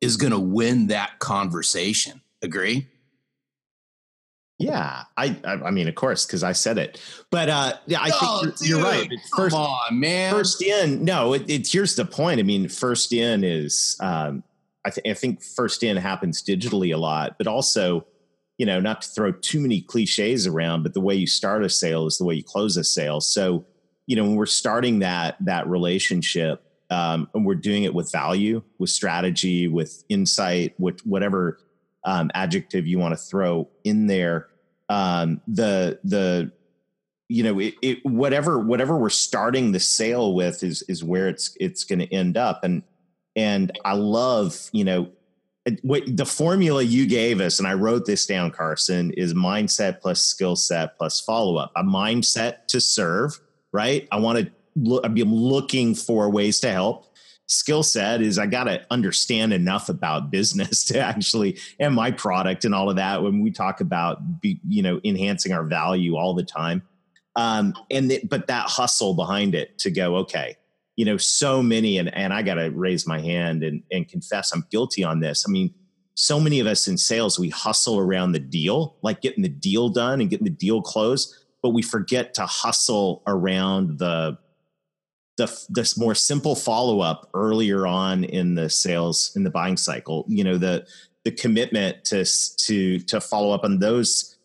is 0.00 0.16
going 0.16 0.32
to 0.32 0.38
win 0.38 0.86
that 0.86 1.18
conversation 1.18 2.20
Agree? 2.42 2.86
Yeah, 4.58 5.04
I, 5.16 5.36
I, 5.44 5.52
I 5.52 5.70
mean, 5.70 5.86
of 5.86 5.94
course, 5.94 6.26
because 6.26 6.42
I 6.42 6.50
said 6.52 6.78
it. 6.78 7.00
But 7.30 7.48
uh, 7.48 7.74
yeah, 7.86 8.00
I 8.00 8.10
oh, 8.12 8.40
think 8.42 8.56
you're, 8.68 8.80
you're, 8.80 8.86
right. 8.86 9.08
First, 9.36 9.54
come 9.54 9.64
on, 9.64 10.00
man. 10.00 10.32
First 10.32 10.60
in, 10.62 11.04
no. 11.04 11.32
It, 11.32 11.48
it, 11.48 11.68
here's 11.68 11.94
the 11.94 12.04
point. 12.04 12.40
I 12.40 12.42
mean, 12.42 12.68
first 12.68 13.12
in 13.12 13.44
is, 13.44 13.96
um, 14.00 14.42
I, 14.84 14.90
th- 14.90 15.08
I 15.08 15.14
think 15.14 15.42
first 15.42 15.84
in 15.84 15.96
happens 15.96 16.42
digitally 16.42 16.92
a 16.92 16.98
lot, 16.98 17.36
but 17.38 17.46
also, 17.46 18.04
you 18.58 18.66
know, 18.66 18.80
not 18.80 19.02
to 19.02 19.08
throw 19.08 19.30
too 19.30 19.60
many 19.60 19.80
cliches 19.80 20.48
around, 20.48 20.82
but 20.82 20.92
the 20.92 21.00
way 21.00 21.14
you 21.14 21.28
start 21.28 21.64
a 21.64 21.68
sale 21.68 22.06
is 22.06 22.18
the 22.18 22.24
way 22.24 22.34
you 22.34 22.42
close 22.42 22.76
a 22.76 22.82
sale. 22.82 23.20
So, 23.20 23.64
you 24.06 24.16
know, 24.16 24.24
when 24.24 24.34
we're 24.34 24.46
starting 24.46 24.98
that 25.00 25.36
that 25.40 25.68
relationship, 25.68 26.64
um, 26.90 27.28
and 27.34 27.44
we're 27.44 27.54
doing 27.54 27.84
it 27.84 27.94
with 27.94 28.10
value, 28.10 28.62
with 28.78 28.90
strategy, 28.90 29.68
with 29.68 30.02
insight, 30.08 30.74
with 30.80 31.00
whatever 31.06 31.60
um, 32.04 32.30
adjective 32.34 32.86
you 32.86 32.98
want 32.98 33.12
to 33.12 33.18
throw 33.18 33.68
in 33.84 34.06
there. 34.06 34.48
Um, 34.88 35.40
the 35.46 35.98
the 36.04 36.52
you 37.28 37.42
know 37.42 37.58
it, 37.58 37.74
it, 37.82 38.06
whatever 38.06 38.58
whatever 38.58 38.96
we're 38.96 39.10
starting 39.10 39.72
the 39.72 39.80
sale 39.80 40.34
with 40.34 40.62
is 40.62 40.82
is 40.82 41.04
where 41.04 41.28
it's 41.28 41.56
it's 41.60 41.84
going 41.84 41.98
to 41.98 42.12
end 42.12 42.36
up. 42.36 42.64
And 42.64 42.82
and 43.36 43.72
I 43.84 43.94
love 43.94 44.70
you 44.72 44.84
know 44.84 45.10
what 45.82 46.04
the 46.16 46.24
formula 46.24 46.82
you 46.82 47.06
gave 47.06 47.42
us 47.42 47.58
and 47.58 47.68
I 47.68 47.74
wrote 47.74 48.06
this 48.06 48.24
down 48.24 48.50
Carson 48.50 49.10
is 49.12 49.34
mindset 49.34 50.00
plus 50.00 50.22
skill 50.22 50.56
set 50.56 50.96
plus 50.96 51.20
follow 51.20 51.56
up 51.56 51.72
a 51.76 51.82
mindset 51.82 52.66
to 52.68 52.80
serve 52.80 53.38
right? 53.72 54.08
I 54.10 54.18
want 54.18 54.38
to 54.38 54.50
look 54.76 55.04
I'm 55.04 55.14
looking 55.16 55.94
for 55.94 56.30
ways 56.30 56.60
to 56.60 56.70
help 56.70 57.12
skill 57.48 57.82
set 57.82 58.22
is 58.22 58.38
I 58.38 58.46
got 58.46 58.64
to 58.64 58.86
understand 58.90 59.52
enough 59.52 59.88
about 59.88 60.30
business 60.30 60.84
to 60.86 61.00
actually 61.00 61.58
and 61.80 61.94
my 61.94 62.10
product 62.10 62.64
and 62.64 62.74
all 62.74 62.88
of 62.88 62.96
that 62.96 63.22
when 63.22 63.40
we 63.40 63.50
talk 63.50 63.80
about 63.80 64.40
be, 64.40 64.60
you 64.68 64.82
know 64.82 65.00
enhancing 65.04 65.52
our 65.52 65.64
value 65.64 66.16
all 66.16 66.34
the 66.34 66.44
time. 66.44 66.82
Um, 67.36 67.74
and 67.90 68.10
th- 68.10 68.28
but 68.28 68.46
that 68.48 68.68
hustle 68.68 69.14
behind 69.14 69.54
it 69.54 69.78
to 69.78 69.90
go 69.90 70.16
okay 70.16 70.56
you 70.96 71.04
know 71.04 71.16
so 71.16 71.62
many 71.62 71.98
and 71.98 72.14
and 72.14 72.32
I 72.32 72.42
got 72.42 72.54
to 72.54 72.70
raise 72.70 73.06
my 73.06 73.20
hand 73.20 73.62
and 73.62 73.82
and 73.90 74.06
confess 74.06 74.52
I'm 74.52 74.66
guilty 74.70 75.02
on 75.02 75.20
this. 75.20 75.44
I 75.46 75.50
mean 75.50 75.72
so 76.14 76.40
many 76.40 76.58
of 76.58 76.66
us 76.66 76.88
in 76.88 76.98
sales 76.98 77.38
we 77.38 77.48
hustle 77.48 77.98
around 77.98 78.32
the 78.32 78.40
deal 78.40 78.96
like 79.02 79.20
getting 79.20 79.42
the 79.42 79.48
deal 79.48 79.88
done 79.88 80.20
and 80.20 80.28
getting 80.28 80.44
the 80.44 80.50
deal 80.50 80.82
closed 80.82 81.32
but 81.62 81.70
we 81.70 81.80
forget 81.80 82.34
to 82.34 82.44
hustle 82.44 83.22
around 83.28 84.00
the 84.00 84.36
the 85.38 85.66
this 85.70 85.96
more 85.96 86.14
simple 86.14 86.54
follow 86.54 87.00
up 87.00 87.30
earlier 87.32 87.86
on 87.86 88.24
in 88.24 88.54
the 88.54 88.68
sales 88.68 89.32
in 89.34 89.44
the 89.44 89.50
buying 89.50 89.76
cycle 89.76 90.26
you 90.28 90.44
know 90.44 90.58
the 90.58 90.86
the 91.24 91.30
commitment 91.30 92.04
to 92.04 92.24
to 92.56 92.98
to 93.00 93.20
follow 93.20 93.54
up 93.54 93.64
on 93.64 93.78
those 93.78 94.36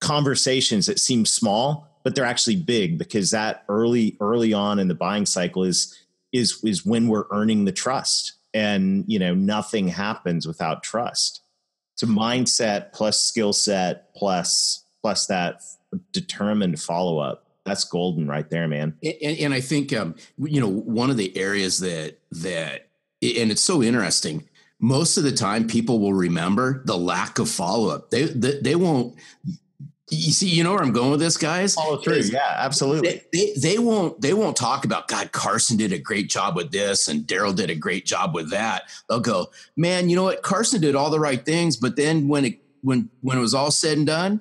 conversations 0.00 0.86
that 0.86 0.98
seem 0.98 1.24
small 1.24 1.86
but 2.02 2.14
they're 2.14 2.24
actually 2.24 2.56
big 2.56 2.98
because 2.98 3.30
that 3.30 3.64
early 3.68 4.16
early 4.20 4.52
on 4.52 4.78
in 4.78 4.88
the 4.88 4.94
buying 4.94 5.26
cycle 5.26 5.64
is 5.64 5.96
is 6.32 6.62
is 6.64 6.86
when 6.86 7.08
we're 7.08 7.26
earning 7.30 7.64
the 7.64 7.72
trust. 7.72 8.34
And 8.52 9.04
you 9.06 9.18
know 9.18 9.34
nothing 9.34 9.88
happens 9.88 10.46
without 10.46 10.82
trust. 10.82 11.42
A 12.02 12.06
mindset 12.06 12.92
plus 12.92 13.20
skill 13.20 13.52
set 13.52 14.14
plus 14.14 14.84
plus 15.02 15.26
that 15.26 15.60
determined 16.12 16.80
follow 16.80 17.18
up 17.18 17.49
that's 17.64 17.84
golden 17.84 18.26
right 18.26 18.48
there, 18.48 18.68
man. 18.68 18.96
And, 19.02 19.38
and 19.38 19.54
I 19.54 19.60
think 19.60 19.92
um, 19.92 20.14
you 20.38 20.60
know 20.60 20.68
one 20.68 21.10
of 21.10 21.16
the 21.16 21.36
areas 21.36 21.78
that 21.80 22.18
that 22.32 22.88
and 23.22 23.50
it's 23.50 23.62
so 23.62 23.82
interesting. 23.82 24.48
Most 24.78 25.16
of 25.18 25.24
the 25.24 25.32
time, 25.32 25.66
people 25.66 25.98
will 26.00 26.14
remember 26.14 26.82
the 26.86 26.96
lack 26.96 27.38
of 27.38 27.50
follow 27.50 27.90
up. 27.90 28.10
They, 28.10 28.24
they 28.24 28.60
they 28.60 28.74
won't 28.76 29.14
You 30.12 30.32
see, 30.32 30.48
you 30.48 30.64
know 30.64 30.72
where 30.72 30.82
I'm 30.82 30.90
going 30.90 31.12
with 31.12 31.20
this, 31.20 31.36
guys. 31.36 31.74
Follow 31.74 31.98
through, 31.98 32.22
yeah, 32.22 32.56
absolutely. 32.56 33.22
They, 33.32 33.52
they, 33.54 33.54
they 33.60 33.78
won't 33.78 34.20
they 34.20 34.34
won't 34.34 34.56
talk 34.56 34.84
about 34.84 35.06
God. 35.06 35.30
Carson 35.30 35.76
did 35.76 35.92
a 35.92 35.98
great 35.98 36.28
job 36.28 36.56
with 36.56 36.72
this, 36.72 37.06
and 37.06 37.26
Daryl 37.26 37.54
did 37.54 37.70
a 37.70 37.76
great 37.76 38.06
job 38.06 38.34
with 38.34 38.50
that. 38.50 38.90
They'll 39.08 39.20
go, 39.20 39.50
man. 39.76 40.08
You 40.08 40.16
know 40.16 40.24
what? 40.24 40.42
Carson 40.42 40.80
did 40.80 40.96
all 40.96 41.10
the 41.10 41.20
right 41.20 41.44
things, 41.44 41.76
but 41.76 41.94
then 41.94 42.26
when 42.26 42.44
it 42.44 42.58
when 42.82 43.08
when 43.20 43.38
it 43.38 43.40
was 43.40 43.54
all 43.54 43.70
said 43.70 43.98
and 43.98 44.06
done, 44.06 44.40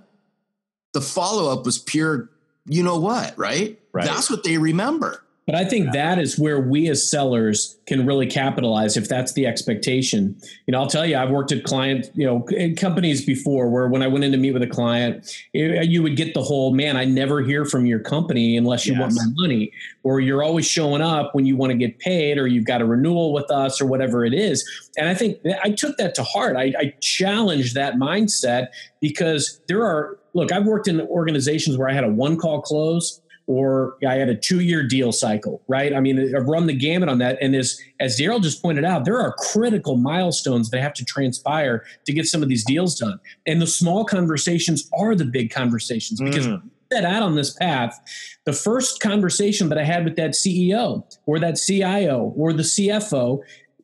the 0.93 1.01
follow 1.01 1.51
up 1.53 1.65
was 1.65 1.77
pure. 1.77 2.32
You 2.65 2.84
know 2.84 3.00
what? 3.00 3.38
Right? 3.38 3.80
Right. 3.91 4.06
That's 4.06 4.30
what 4.30 4.43
they 4.43 4.58
remember. 4.58 5.24
But 5.49 5.55
I 5.55 5.65
think 5.65 5.93
that 5.93 6.19
is 6.19 6.38
where 6.38 6.59
we 6.59 6.89
as 6.89 7.09
sellers 7.09 7.75
can 7.88 8.05
really 8.05 8.27
capitalize 8.27 8.95
if 8.95 9.09
that's 9.09 9.33
the 9.33 9.47
expectation. 9.47 10.39
You 10.67 10.73
know, 10.73 10.79
I'll 10.79 10.85
tell 10.85 11.07
you, 11.07 11.17
I've 11.17 11.31
worked 11.31 11.51
at 11.51 11.63
client, 11.63 12.12
you 12.13 12.23
know, 12.23 12.45
companies 12.77 13.25
before 13.25 13.67
where 13.67 13.88
when 13.88 14.03
I 14.03 14.07
went 14.07 14.23
in 14.23 14.31
to 14.33 14.38
meet 14.38 14.51
with 14.51 14.62
a 14.62 14.67
client, 14.67 15.25
eh, 15.55 15.77
eh, 15.77 15.81
you 15.81 16.03
would 16.03 16.15
get 16.15 16.35
the 16.35 16.43
whole, 16.43 16.71
man, 16.71 16.97
I 16.97 17.05
never 17.05 17.41
hear 17.41 17.65
from 17.65 17.88
your 17.88 17.97
company 17.97 18.57
unless 18.57 18.85
you 18.85 18.93
yes. 18.93 19.01
want 19.01 19.13
my 19.15 19.41
money, 19.41 19.71
or 20.03 20.19
you're 20.19 20.43
always 20.43 20.67
showing 20.67 21.01
up 21.01 21.33
when 21.33 21.47
you 21.47 21.57
want 21.57 21.71
to 21.71 21.77
get 21.79 21.97
paid, 21.97 22.38
or 22.38 22.45
you've 22.45 22.65
got 22.65 22.79
a 22.79 22.85
renewal 22.85 23.33
with 23.33 23.49
us, 23.49 23.81
or 23.81 23.88
whatever 23.88 24.23
it 24.23 24.35
is. 24.35 24.63
And 24.97 25.09
I 25.09 25.15
think 25.15 25.39
I 25.63 25.71
took 25.71 25.97
that 25.97 26.13
to 26.13 26.23
heart. 26.23 26.57
I, 26.57 26.75
I 26.77 26.93
challenged 27.01 27.73
that 27.73 27.95
mindset 27.95 28.67
because 29.01 29.59
there 29.67 29.83
are, 29.83 30.19
look, 30.35 30.51
I've 30.51 30.67
worked 30.67 30.88
in 30.88 31.01
organizations 31.01 31.75
where 31.75 31.89
I 31.89 31.93
had 31.93 32.03
a 32.03 32.09
one 32.09 32.38
call 32.38 32.62
close 32.62 33.19
or 33.49 33.97
I 34.07 34.13
had 34.13 34.29
a 34.29 34.35
two 34.35 34.59
year 34.59 34.83
deal 34.83 35.12
cycle, 35.12 35.63
right? 35.67 35.91
I 35.91 35.99
mean, 35.99 36.35
I've 36.35 36.45
run 36.45 36.67
the 36.67 36.73
gamut 36.73 37.09
on 37.09 37.17
that. 37.17 37.39
And 37.41 37.55
as, 37.55 37.81
as 37.99 38.15
Daryl 38.15 38.39
just 38.39 38.62
pointed 38.62 38.85
out, 38.85 39.05
there 39.05 39.19
are 39.19 39.33
critical 39.39 39.97
milestones 39.97 40.69
that 40.69 40.79
have 40.81 40.93
to 40.93 41.03
transpire 41.03 41.83
to 42.05 42.13
get 42.13 42.27
some 42.27 42.43
of 42.43 42.49
these 42.49 42.63
deals 42.63 42.99
done. 42.99 43.19
And 43.47 43.59
the 43.59 43.65
small 43.65 44.05
conversations 44.05 44.88
are 44.95 45.15
the 45.15 45.25
big 45.25 45.49
conversations 45.49 46.21
because 46.21 46.45
mm. 46.45 46.62
set 46.93 47.03
out 47.05 47.23
on 47.23 47.33
this 47.33 47.55
path, 47.55 47.99
the 48.45 48.53
first 48.53 48.99
conversation 48.99 49.67
that 49.69 49.79
I 49.79 49.83
had 49.83 50.05
with 50.05 50.15
that 50.17 50.31
CEO 50.31 51.03
or 51.25 51.39
that 51.39 51.55
CIO 51.55 52.31
or 52.38 52.53
the 52.53 52.62
CFO 52.62 53.39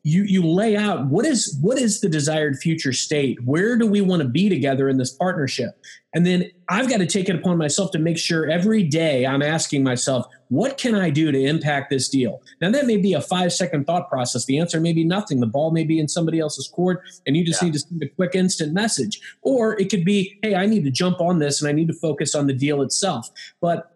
you 0.06 0.22
you 0.22 0.46
lay 0.46 0.76
out 0.76 1.06
what 1.06 1.26
is 1.26 1.58
what 1.60 1.78
is 1.78 2.00
the 2.00 2.08
desired 2.08 2.56
future 2.58 2.92
state? 2.92 3.42
Where 3.44 3.76
do 3.76 3.88
we 3.88 4.00
want 4.00 4.22
to 4.22 4.28
be 4.28 4.48
together 4.48 4.88
in 4.88 4.98
this 4.98 5.12
partnership? 5.12 5.70
And 6.14 6.24
then 6.24 6.48
i've 6.68 6.88
got 6.88 6.98
to 6.98 7.06
take 7.06 7.28
it 7.28 7.34
upon 7.34 7.58
myself 7.58 7.90
to 7.90 7.98
make 7.98 8.16
sure 8.16 8.48
every 8.48 8.82
day 8.82 9.26
i'm 9.26 9.42
asking 9.42 9.82
myself 9.84 10.26
what 10.48 10.78
can 10.78 10.94
i 10.94 11.10
do 11.10 11.32
to 11.32 11.38
impact 11.38 11.90
this 11.90 12.08
deal? 12.08 12.40
Now 12.60 12.70
that 12.70 12.86
may 12.86 12.98
be 12.98 13.14
a 13.14 13.20
five 13.20 13.52
second 13.52 13.84
thought 13.84 14.08
process. 14.08 14.44
The 14.44 14.60
answer 14.60 14.78
may 14.78 14.92
be 14.92 15.02
nothing. 15.02 15.40
The 15.40 15.46
ball 15.48 15.72
may 15.72 15.82
be 15.82 15.98
in 15.98 16.06
somebody 16.06 16.38
else's 16.38 16.68
court 16.68 17.02
and 17.26 17.36
you 17.36 17.44
just 17.44 17.60
yeah. 17.60 17.66
need 17.66 17.72
to 17.72 17.80
send 17.80 18.02
a 18.04 18.08
quick 18.08 18.36
instant 18.36 18.72
message. 18.72 19.20
Or 19.42 19.78
it 19.80 19.90
could 19.90 20.04
be 20.04 20.38
hey 20.42 20.54
i 20.54 20.66
need 20.66 20.84
to 20.84 20.90
jump 20.92 21.20
on 21.20 21.40
this 21.40 21.60
and 21.60 21.68
i 21.68 21.72
need 21.72 21.88
to 21.88 21.94
focus 21.94 22.36
on 22.36 22.46
the 22.46 22.54
deal 22.54 22.80
itself. 22.82 23.28
But 23.60 23.90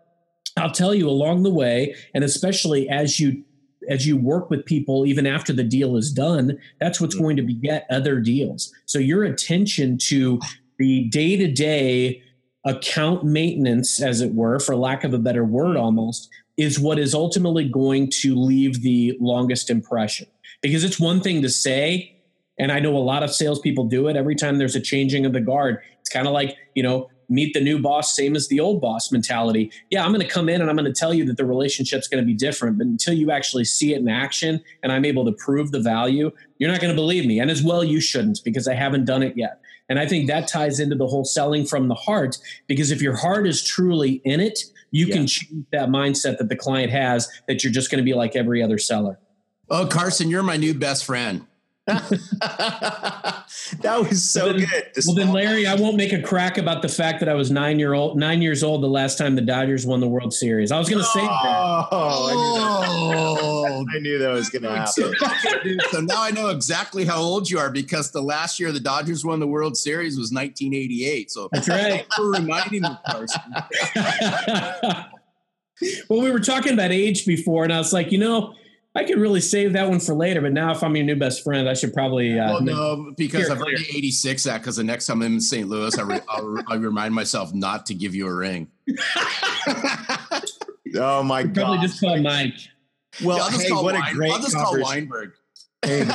I'll 0.56 0.72
tell 0.72 0.92
you 0.92 1.08
along 1.08 1.44
the 1.44 1.50
way, 1.50 1.94
and 2.14 2.24
especially 2.24 2.88
as 2.88 3.20
you 3.20 3.44
as 3.88 4.06
you 4.06 4.16
work 4.16 4.50
with 4.50 4.64
people 4.64 5.06
even 5.06 5.26
after 5.26 5.52
the 5.52 5.64
deal 5.64 5.96
is 5.96 6.12
done 6.12 6.58
that's 6.80 7.00
what's 7.00 7.14
mm-hmm. 7.14 7.24
going 7.24 7.36
to 7.36 7.42
beget 7.42 7.86
other 7.90 8.20
deals 8.20 8.72
so 8.86 8.98
your 8.98 9.24
attention 9.24 9.98
to 9.98 10.38
the 10.78 11.08
day-to-day 11.08 12.22
account 12.64 13.24
maintenance 13.24 14.00
as 14.00 14.20
it 14.20 14.34
were 14.34 14.58
for 14.58 14.76
lack 14.76 15.04
of 15.04 15.14
a 15.14 15.18
better 15.18 15.44
word 15.44 15.76
mm-hmm. 15.76 15.84
almost 15.84 16.28
is 16.56 16.78
what 16.78 16.98
is 16.98 17.14
ultimately 17.14 17.68
going 17.68 18.10
to 18.10 18.34
leave 18.34 18.82
the 18.82 19.16
longest 19.20 19.70
impression 19.70 20.26
because 20.62 20.84
it's 20.84 21.00
one 21.00 21.20
thing 21.20 21.42
to 21.42 21.48
say 21.48 22.16
and 22.58 22.70
i 22.70 22.78
know 22.78 22.96
a 22.96 22.98
lot 22.98 23.22
of 23.22 23.34
salespeople 23.34 23.84
do 23.84 24.08
it 24.08 24.16
every 24.16 24.34
time 24.34 24.58
there's 24.58 24.76
a 24.76 24.80
changing 24.80 25.24
of 25.24 25.32
the 25.32 25.40
guard 25.40 25.78
it's 26.00 26.10
kind 26.10 26.26
of 26.26 26.32
like 26.32 26.56
you 26.74 26.82
know 26.82 27.09
meet 27.30 27.54
the 27.54 27.60
new 27.60 27.78
boss, 27.78 28.14
same 28.14 28.36
as 28.36 28.48
the 28.48 28.60
old 28.60 28.80
boss 28.80 29.10
mentality. 29.10 29.70
Yeah, 29.88 30.04
I'm 30.04 30.12
going 30.12 30.26
to 30.26 30.32
come 30.32 30.48
in 30.48 30.60
and 30.60 30.68
I'm 30.68 30.76
going 30.76 30.92
to 30.92 30.98
tell 30.98 31.14
you 31.14 31.24
that 31.26 31.36
the 31.36 31.44
relationship's 31.46 32.08
going 32.08 32.22
to 32.22 32.26
be 32.26 32.34
different. 32.34 32.76
But 32.76 32.88
until 32.88 33.14
you 33.14 33.30
actually 33.30 33.64
see 33.64 33.94
it 33.94 33.98
in 33.98 34.08
action 34.08 34.60
and 34.82 34.92
I'm 34.92 35.04
able 35.04 35.24
to 35.24 35.32
prove 35.32 35.70
the 35.70 35.80
value, 35.80 36.30
you're 36.58 36.70
not 36.70 36.80
going 36.80 36.92
to 36.92 37.00
believe 37.00 37.24
me. 37.24 37.40
And 37.40 37.50
as 37.50 37.62
well, 37.62 37.84
you 37.84 38.00
shouldn't 38.00 38.40
because 38.44 38.68
I 38.68 38.74
haven't 38.74 39.04
done 39.04 39.22
it 39.22 39.36
yet. 39.36 39.60
And 39.88 39.98
I 39.98 40.06
think 40.06 40.28
that 40.28 40.46
ties 40.46 40.78
into 40.78 40.96
the 40.96 41.06
whole 41.06 41.24
selling 41.24 41.64
from 41.64 41.88
the 41.88 41.94
heart 41.94 42.38
because 42.66 42.90
if 42.90 43.00
your 43.00 43.16
heart 43.16 43.46
is 43.46 43.62
truly 43.62 44.20
in 44.24 44.40
it, 44.40 44.58
you 44.90 45.06
yeah. 45.06 45.14
can 45.14 45.26
change 45.26 45.66
that 45.72 45.88
mindset 45.88 46.38
that 46.38 46.48
the 46.48 46.56
client 46.56 46.90
has 46.90 47.28
that 47.48 47.62
you're 47.64 47.72
just 47.72 47.90
going 47.90 47.98
to 47.98 48.04
be 48.04 48.14
like 48.14 48.36
every 48.36 48.62
other 48.62 48.78
seller. 48.78 49.18
Oh, 49.68 49.86
Carson, 49.86 50.30
you're 50.30 50.42
my 50.42 50.56
new 50.56 50.74
best 50.74 51.04
friend. 51.04 51.46
that 53.80 54.06
was 54.08 54.28
so 54.28 54.46
well 54.46 54.54
then, 54.54 54.66
good. 54.66 54.84
well, 55.06 55.14
then, 55.16 55.32
Larry, 55.32 55.66
I 55.66 55.74
won't 55.74 55.96
make 55.96 56.12
a 56.12 56.22
crack 56.22 56.58
about 56.58 56.82
the 56.82 56.88
fact 56.88 57.20
that 57.20 57.28
I 57.28 57.34
was 57.34 57.50
nine 57.50 57.78
year 57.78 57.94
old, 57.94 58.18
nine 58.18 58.42
years 58.42 58.62
old 58.62 58.82
the 58.82 58.88
last 58.88 59.18
time 59.18 59.34
the 59.34 59.42
Dodgers 59.42 59.86
won 59.86 60.00
the 60.00 60.08
World 60.08 60.32
Series. 60.32 60.70
I 60.72 60.78
was 60.78 60.88
going 60.88 61.00
to 61.00 61.08
say 61.08 61.20
that. 61.20 61.88
Oh, 61.92 63.84
I 63.92 63.98
knew 63.98 64.18
that, 64.18 64.30
oh. 64.30 64.34
was 64.34 64.50
going 64.50 64.62
to 64.62 64.70
happen. 64.70 65.80
so 65.90 66.00
now 66.00 66.22
I 66.22 66.30
know 66.30 66.48
exactly 66.48 67.04
how 67.04 67.20
old 67.20 67.50
you 67.50 67.58
are 67.58 67.70
because 67.70 68.10
the 68.10 68.22
last 68.22 68.60
year 68.60 68.72
the 68.72 68.80
Dodgers 68.80 69.24
won 69.24 69.40
the 69.40 69.46
World 69.46 69.76
Series 69.76 70.18
was 70.18 70.32
1988. 70.32 71.30
So 71.30 71.48
that's 71.52 71.68
right. 71.68 72.06
For 72.16 72.30
reminding 72.30 72.82
me, 72.82 72.90
Carson. 73.08 73.42
well, 76.08 76.20
we 76.22 76.30
were 76.30 76.40
talking 76.40 76.72
about 76.72 76.92
age 76.92 77.26
before, 77.26 77.64
and 77.64 77.72
I 77.72 77.78
was 77.78 77.92
like, 77.92 78.12
you 78.12 78.18
know 78.18 78.54
I 78.94 79.04
could 79.04 79.18
really 79.18 79.40
save 79.40 79.74
that 79.74 79.88
one 79.88 80.00
for 80.00 80.14
later, 80.14 80.40
but 80.40 80.52
now 80.52 80.72
if 80.72 80.82
I'm 80.82 80.96
your 80.96 81.04
new 81.04 81.14
best 81.14 81.44
friend, 81.44 81.68
I 81.68 81.74
should 81.74 81.94
probably. 81.94 82.38
Uh, 82.38 82.54
well, 82.54 82.62
no, 82.62 83.12
because 83.16 83.48
I've 83.48 83.60
already 83.60 83.86
86 83.96 84.42
that 84.44 84.58
because 84.58 84.76
the 84.76 84.84
next 84.84 85.06
time 85.06 85.22
I'm 85.22 85.34
in 85.34 85.40
St. 85.40 85.68
Louis, 85.68 85.96
I, 85.96 86.02
re- 86.02 86.20
I'll, 86.28 86.58
I'll, 86.66 86.78
remind 86.78 87.14
myself 87.14 87.54
not 87.54 87.86
to 87.86 87.94
give 87.94 88.16
you 88.16 88.26
a 88.26 88.34
ring. 88.34 88.66
oh 90.96 91.22
my 91.22 91.44
god! 91.44 91.54
Probably 91.54 91.78
just 91.78 92.00
call 92.00 92.20
Mike. 92.20 92.54
Well, 93.22 93.38
yeah, 93.38 93.58
hey, 93.58 93.70
what 93.70 93.94
Wein- 93.94 94.02
a 94.08 94.12
great! 94.12 94.32
I'll 94.32 94.40
just 94.40 94.56
call 94.56 94.80
Weinberg. 94.80 95.32
Hey, 95.82 96.06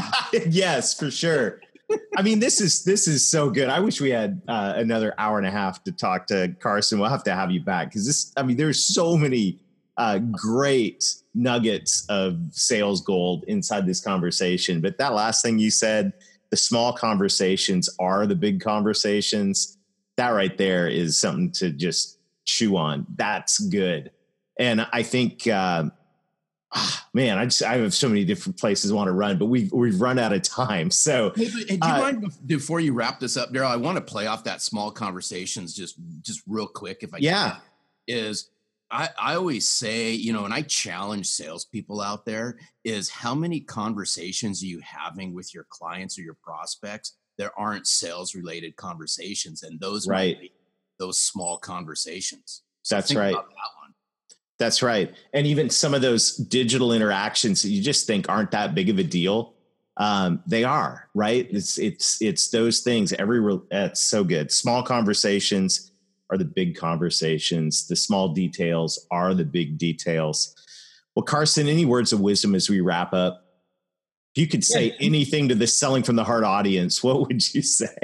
yes, 0.48 0.94
for 0.94 1.10
sure. 1.10 1.60
I 2.16 2.22
mean, 2.22 2.40
this 2.40 2.62
is 2.62 2.84
this 2.84 3.08
is 3.08 3.28
so 3.28 3.50
good. 3.50 3.68
I 3.68 3.80
wish 3.80 4.00
we 4.00 4.12
had 4.12 4.42
uh, 4.48 4.74
another 4.76 5.16
hour 5.18 5.40
and 5.40 5.48
a 5.48 5.50
half 5.50 5.84
to 5.86 5.92
talk 5.92 6.28
to 6.28 6.56
Carson. 6.60 7.00
We'll 7.00 7.10
have 7.10 7.24
to 7.24 7.34
have 7.34 7.50
you 7.50 7.62
back 7.62 7.88
because 7.88 8.06
this. 8.06 8.32
I 8.38 8.44
mean, 8.44 8.58
there's 8.58 8.84
so 8.84 9.18
many 9.18 9.60
uh, 9.98 10.20
great 10.20 11.14
nuggets 11.34 12.06
of 12.10 12.38
sales 12.52 13.02
gold 13.02 13.44
inside 13.48 13.86
this 13.86 14.02
conversation. 14.02 14.82
But 14.82 14.98
that 14.98 15.14
last 15.14 15.42
thing 15.44 15.60
you 15.60 15.72
said, 15.72 16.14
the 16.52 16.58
small 16.58 16.94
conversations 16.94 17.90
are 18.00 18.26
the 18.26 18.36
big 18.36 18.62
conversations. 18.62 19.78
That 20.18 20.30
right 20.30 20.58
there 20.58 20.88
is 20.88 21.18
something 21.18 21.52
to 21.54 21.72
just 21.72 22.20
chew 22.46 22.78
on. 22.78 23.06
That's 23.16 23.60
good. 23.60 24.12
And 24.58 24.88
I 24.94 25.04
think, 25.04 25.48
uh, 25.48 25.86
man, 27.14 27.38
I 27.38 27.46
just 27.46 27.64
I 27.64 27.78
have 27.78 27.94
so 27.94 28.08
many 28.08 28.24
different 28.24 28.58
places 28.58 28.92
I 28.92 28.96
want 28.96 29.08
to 29.08 29.14
run, 29.14 29.38
but 29.38 29.46
we've 29.46 29.72
we've 29.72 30.00
run 30.00 30.20
out 30.20 30.34
of 30.34 30.42
time. 30.44 30.92
So, 30.92 31.34
hey, 31.36 31.48
do 31.48 31.60
you 31.74 31.78
uh, 31.82 32.00
mind 32.00 32.34
before 32.46 32.80
you 32.80 32.94
wrap 32.94 33.20
this 33.20 33.38
up, 33.38 33.52
Daryl? 33.52 33.68
I 33.68 33.76
want 33.76 33.98
to 33.98 34.02
play 34.02 34.28
off 34.28 34.44
that 34.46 34.62
small 34.62 34.92
conversations 34.92 35.74
just 35.74 35.96
just 36.22 36.42
real 36.48 36.68
quick, 36.68 37.00
if 37.02 37.14
I 37.14 37.18
yeah. 37.18 37.52
can. 37.52 37.62
Is 38.08 38.50
I, 38.96 39.10
I 39.20 39.36
always 39.36 39.68
say, 39.68 40.12
you 40.12 40.32
know, 40.32 40.46
and 40.46 40.54
I 40.54 40.62
challenge 40.62 41.28
salespeople 41.28 42.00
out 42.00 42.26
there 42.26 42.58
is 42.86 43.10
how 43.10 43.36
many 43.36 43.60
conversations 43.60 44.64
are 44.64 44.68
you 44.68 44.80
having 44.80 45.34
with 45.34 45.54
your 45.54 45.66
clients 45.70 46.18
or 46.18 46.22
your 46.22 46.38
prospects? 46.42 47.18
There 47.38 47.52
aren't 47.60 47.88
sales 47.88 48.36
related 48.36 48.78
conversations, 48.78 49.64
and 49.64 49.78
those 49.82 50.08
right 50.08 50.38
those 50.98 51.20
small 51.20 51.58
conversations. 51.58 52.64
So 52.84 52.96
That's 52.96 53.14
right. 53.14 53.34
That 53.34 53.46
That's 54.58 54.82
right. 54.82 55.14
And 55.34 55.46
even 55.46 55.70
some 55.70 55.94
of 55.94 56.02
those 56.02 56.38
digital 56.38 56.94
interactions 56.94 57.62
that 57.64 57.70
you 57.70 57.82
just 57.82 58.08
think 58.08 58.30
aren't 58.30 58.52
that 58.52 58.76
big 58.76 58.90
of 58.90 58.98
a 58.98 59.04
deal, 59.04 59.56
um, 59.98 60.42
they 60.48 60.64
are 60.64 61.10
right. 61.14 61.46
It's 61.52 61.78
it's 61.78 62.22
it's 62.22 62.50
those 62.50 62.80
things. 62.80 63.12
Every 63.12 63.60
that's 63.70 64.00
so 64.00 64.24
good. 64.24 64.54
Small 64.54 64.84
conversations 64.84 65.92
are 66.30 66.38
the 66.38 66.46
big 66.46 66.76
conversations. 66.76 67.88
The 67.88 67.96
small 67.96 68.30
details 68.30 69.06
are 69.12 69.34
the 69.34 69.46
big 69.46 69.78
details. 69.78 70.56
Well, 71.16 71.24
Carson, 71.24 71.68
any 71.68 71.86
words 71.86 72.12
of 72.12 72.20
wisdom 72.20 72.56
as 72.56 72.70
we 72.70 72.82
wrap 72.82 73.14
up? 73.14 73.46
If 74.36 74.42
you 74.42 74.48
could 74.48 74.66
say 74.66 74.88
yeah. 74.88 74.94
anything 75.00 75.48
to 75.48 75.56
the 75.56 75.68
selling 75.68 76.04
from 76.04 76.18
the 76.18 76.24
heart 76.24 76.44
audience, 76.44 77.02
what 77.02 77.28
would 77.28 77.54
you 77.56 77.62
say? 77.62 77.96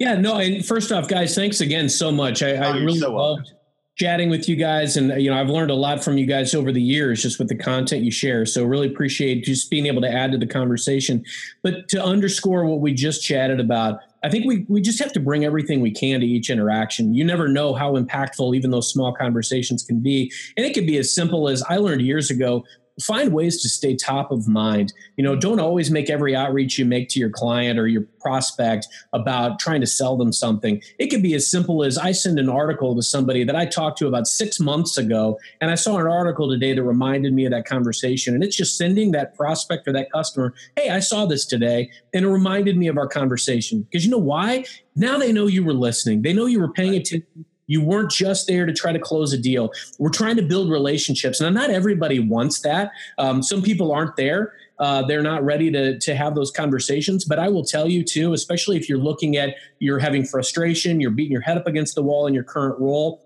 Yeah, 0.00 0.14
no. 0.14 0.38
And 0.38 0.64
first 0.64 0.90
off, 0.90 1.06
guys, 1.08 1.34
thanks 1.34 1.60
again 1.60 1.88
so 1.88 2.10
much. 2.10 2.42
I, 2.42 2.56
oh, 2.56 2.62
I 2.62 2.76
really 2.78 2.98
so 2.98 3.14
loved 3.14 3.42
welcome. 3.42 3.56
chatting 3.96 4.30
with 4.30 4.48
you 4.48 4.56
guys, 4.56 4.96
and 4.96 5.22
you 5.22 5.30
know, 5.30 5.38
I've 5.38 5.50
learned 5.50 5.70
a 5.70 5.74
lot 5.74 6.02
from 6.02 6.18
you 6.18 6.26
guys 6.26 6.54
over 6.54 6.72
the 6.72 6.82
years, 6.82 7.22
just 7.22 7.38
with 7.38 7.48
the 7.48 7.54
content 7.54 8.02
you 8.02 8.10
share. 8.10 8.46
So, 8.46 8.64
really 8.64 8.88
appreciate 8.88 9.44
just 9.44 9.70
being 9.70 9.86
able 9.86 10.00
to 10.00 10.10
add 10.10 10.32
to 10.32 10.38
the 10.38 10.46
conversation. 10.46 11.24
But 11.62 11.88
to 11.90 12.02
underscore 12.02 12.64
what 12.64 12.80
we 12.80 12.94
just 12.94 13.22
chatted 13.22 13.60
about, 13.60 14.00
I 14.22 14.28
think 14.28 14.44
we 14.44 14.66
we 14.68 14.80
just 14.80 14.98
have 14.98 15.12
to 15.14 15.20
bring 15.20 15.44
everything 15.44 15.80
we 15.80 15.90
can 15.90 16.20
to 16.20 16.26
each 16.26 16.50
interaction. 16.50 17.14
You 17.14 17.24
never 17.24 17.48
know 17.48 17.74
how 17.74 17.96
impactful 17.96 18.54
even 18.54 18.70
those 18.70 18.90
small 18.90 19.12
conversations 19.14 19.82
can 19.82 20.00
be. 20.00 20.30
And 20.56 20.66
it 20.66 20.74
could 20.74 20.86
be 20.86 20.98
as 20.98 21.14
simple 21.14 21.48
as 21.48 21.62
I 21.62 21.76
learned 21.76 22.02
years 22.02 22.30
ago 22.30 22.64
find 23.00 23.32
ways 23.32 23.60
to 23.62 23.68
stay 23.68 23.96
top 23.96 24.30
of 24.30 24.48
mind. 24.48 24.92
You 25.16 25.24
know, 25.24 25.36
don't 25.36 25.60
always 25.60 25.90
make 25.90 26.10
every 26.10 26.34
outreach 26.34 26.78
you 26.78 26.84
make 26.84 27.08
to 27.10 27.20
your 27.20 27.30
client 27.30 27.78
or 27.78 27.86
your 27.86 28.02
prospect 28.20 28.86
about 29.12 29.58
trying 29.58 29.80
to 29.80 29.86
sell 29.86 30.16
them 30.16 30.32
something. 30.32 30.82
It 30.98 31.08
could 31.08 31.22
be 31.22 31.34
as 31.34 31.50
simple 31.50 31.84
as 31.84 31.98
I 31.98 32.12
send 32.12 32.38
an 32.38 32.48
article 32.48 32.94
to 32.94 33.02
somebody 33.02 33.44
that 33.44 33.56
I 33.56 33.66
talked 33.66 33.98
to 33.98 34.06
about 34.06 34.26
six 34.26 34.60
months 34.60 34.98
ago, 34.98 35.38
and 35.60 35.70
I 35.70 35.74
saw 35.74 35.98
an 35.98 36.06
article 36.06 36.48
today 36.48 36.74
that 36.74 36.82
reminded 36.82 37.32
me 37.32 37.44
of 37.44 37.52
that 37.52 37.66
conversation. 37.66 38.34
And 38.34 38.44
it's 38.44 38.56
just 38.56 38.76
sending 38.76 39.12
that 39.12 39.34
prospect 39.34 39.88
or 39.88 39.92
that 39.92 40.12
customer, 40.12 40.54
hey, 40.76 40.90
I 40.90 41.00
saw 41.00 41.26
this 41.26 41.46
today, 41.46 41.90
and 42.14 42.24
it 42.24 42.28
reminded 42.28 42.76
me 42.76 42.88
of 42.88 42.96
our 42.96 43.08
conversation. 43.08 43.82
Because 43.82 44.04
you 44.04 44.10
know 44.10 44.18
why? 44.18 44.64
Now 44.96 45.18
they 45.18 45.32
know 45.32 45.46
you 45.46 45.64
were 45.64 45.74
listening, 45.74 46.22
they 46.22 46.32
know 46.32 46.46
you 46.46 46.60
were 46.60 46.72
paying 46.72 46.94
attention 46.94 47.44
you 47.70 47.80
weren't 47.80 48.10
just 48.10 48.48
there 48.48 48.66
to 48.66 48.72
try 48.72 48.92
to 48.92 48.98
close 48.98 49.32
a 49.32 49.38
deal. 49.38 49.70
We're 50.00 50.10
trying 50.10 50.34
to 50.36 50.42
build 50.42 50.68
relationships. 50.72 51.40
Now, 51.40 51.50
not 51.50 51.70
everybody 51.70 52.18
wants 52.18 52.62
that. 52.62 52.90
Um, 53.16 53.44
some 53.44 53.62
people 53.62 53.92
aren't 53.92 54.16
there. 54.16 54.54
Uh, 54.80 55.02
they're 55.06 55.22
not 55.22 55.44
ready 55.44 55.70
to, 55.70 55.96
to 56.00 56.16
have 56.16 56.34
those 56.34 56.50
conversations. 56.50 57.24
But 57.24 57.38
I 57.38 57.48
will 57.48 57.64
tell 57.64 57.88
you, 57.88 58.02
too, 58.02 58.32
especially 58.32 58.76
if 58.76 58.88
you're 58.88 58.98
looking 58.98 59.36
at 59.36 59.54
you're 59.78 60.00
having 60.00 60.24
frustration, 60.24 61.00
you're 61.00 61.12
beating 61.12 61.30
your 61.30 61.42
head 61.42 61.58
up 61.58 61.68
against 61.68 61.94
the 61.94 62.02
wall 62.02 62.26
in 62.26 62.34
your 62.34 62.42
current 62.42 62.76
role, 62.80 63.22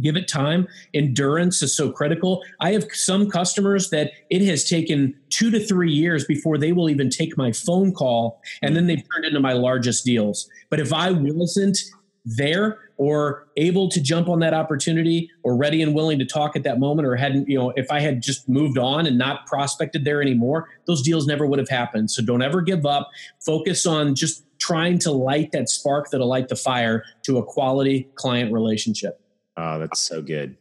give 0.00 0.16
it 0.16 0.26
time. 0.26 0.66
Endurance 0.94 1.62
is 1.62 1.76
so 1.76 1.90
critical. 1.90 2.42
I 2.60 2.72
have 2.72 2.86
some 2.92 3.28
customers 3.28 3.90
that 3.90 4.12
it 4.30 4.40
has 4.46 4.64
taken 4.64 5.14
two 5.28 5.50
to 5.50 5.60
three 5.60 5.92
years 5.92 6.24
before 6.24 6.56
they 6.56 6.72
will 6.72 6.88
even 6.88 7.10
take 7.10 7.36
my 7.36 7.52
phone 7.52 7.92
call, 7.92 8.40
and 8.62 8.74
then 8.74 8.86
they've 8.86 9.04
turned 9.12 9.26
into 9.26 9.40
my 9.40 9.52
largest 9.52 10.06
deals. 10.06 10.48
But 10.70 10.80
if 10.80 10.94
I 10.94 11.10
wasn't 11.10 11.78
there 12.26 12.78
or 12.98 13.46
able 13.56 13.88
to 13.88 14.00
jump 14.00 14.28
on 14.28 14.40
that 14.40 14.52
opportunity 14.52 15.30
or 15.42 15.56
ready 15.56 15.80
and 15.80 15.94
willing 15.94 16.18
to 16.18 16.24
talk 16.24 16.56
at 16.56 16.64
that 16.64 16.78
moment 16.78 17.06
or 17.06 17.14
hadn't 17.14 17.48
you 17.48 17.56
know 17.56 17.72
if 17.76 17.90
i 17.90 18.00
had 18.00 18.20
just 18.20 18.48
moved 18.48 18.78
on 18.78 19.06
and 19.06 19.16
not 19.16 19.46
prospected 19.46 20.04
there 20.04 20.20
anymore 20.20 20.68
those 20.86 21.02
deals 21.02 21.26
never 21.26 21.46
would 21.46 21.58
have 21.58 21.68
happened. 21.68 22.10
So 22.10 22.22
don't 22.22 22.42
ever 22.42 22.60
give 22.60 22.86
up. 22.86 23.10
Focus 23.44 23.86
on 23.86 24.14
just 24.14 24.44
trying 24.58 24.98
to 25.00 25.12
light 25.12 25.52
that 25.52 25.68
spark 25.68 26.10
that'll 26.10 26.28
light 26.28 26.48
the 26.48 26.56
fire 26.56 27.04
to 27.24 27.38
a 27.38 27.44
quality 27.44 28.08
client 28.14 28.52
relationship. 28.52 29.20
Oh 29.56 29.78
that's 29.78 30.00
so 30.00 30.22
good. 30.22 30.56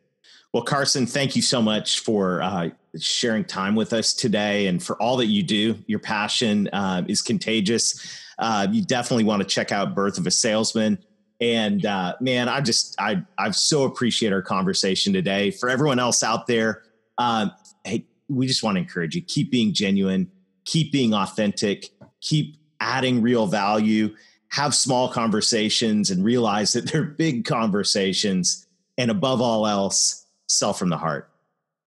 Well 0.54 0.63
carson 0.63 1.06
thank 1.06 1.36
you 1.36 1.41
so 1.41 1.62
much 1.62 1.99
for 1.99 2.41
uh, 2.41 2.69
sharing 2.99 3.45
time 3.45 3.75
with 3.75 3.93
us 3.93 4.13
today 4.13 4.67
and 4.67 4.82
for 4.82 5.01
all 5.01 5.17
that 5.17 5.28
you 5.28 5.43
do. 5.43 5.75
Your 5.88 5.99
passion 5.99 6.69
uh, 6.73 7.04
is 7.08 7.21
contagious. 7.21 8.21
Uh, 8.38 8.67
you 8.69 8.84
definitely 8.84 9.23
want 9.23 9.41
to 9.41 9.47
check 9.47 9.71
out 9.71 9.95
birth 9.95 10.17
of 10.17 10.28
a 10.28 10.32
salesman 10.32 10.97
and 11.45 11.86
uh, 11.86 12.15
man, 12.19 12.49
I 12.49 12.62
just 12.62 12.99
I 12.99 13.23
I 13.38 13.51
so 13.51 13.84
appreciate 13.84 14.34
our 14.34 14.41
conversation 14.41 15.13
today. 15.13 15.51
For 15.51 15.69
everyone 15.69 15.99
else 15.99 16.23
out 16.23 16.47
there, 16.47 16.81
um, 17.19 17.51
hey, 17.84 18.05
we 18.27 18.47
just 18.47 18.63
want 18.63 18.77
to 18.77 18.81
encourage 18.81 19.15
you: 19.15 19.21
keep 19.21 19.51
being 19.51 19.71
genuine, 19.71 20.31
keep 20.65 20.91
being 20.91 21.13
authentic, 21.13 21.89
keep 22.19 22.58
adding 22.79 23.21
real 23.21 23.45
value. 23.45 24.15
Have 24.49 24.73
small 24.73 25.10
conversations 25.10 26.10
and 26.10 26.23
realize 26.23 26.73
that 26.73 26.91
they're 26.91 27.03
big 27.03 27.45
conversations. 27.45 28.65
And 28.97 29.12
above 29.12 29.41
all 29.41 29.67
else, 29.67 30.25
sell 30.47 30.73
from 30.73 30.89
the 30.89 30.97
heart. 30.97 31.29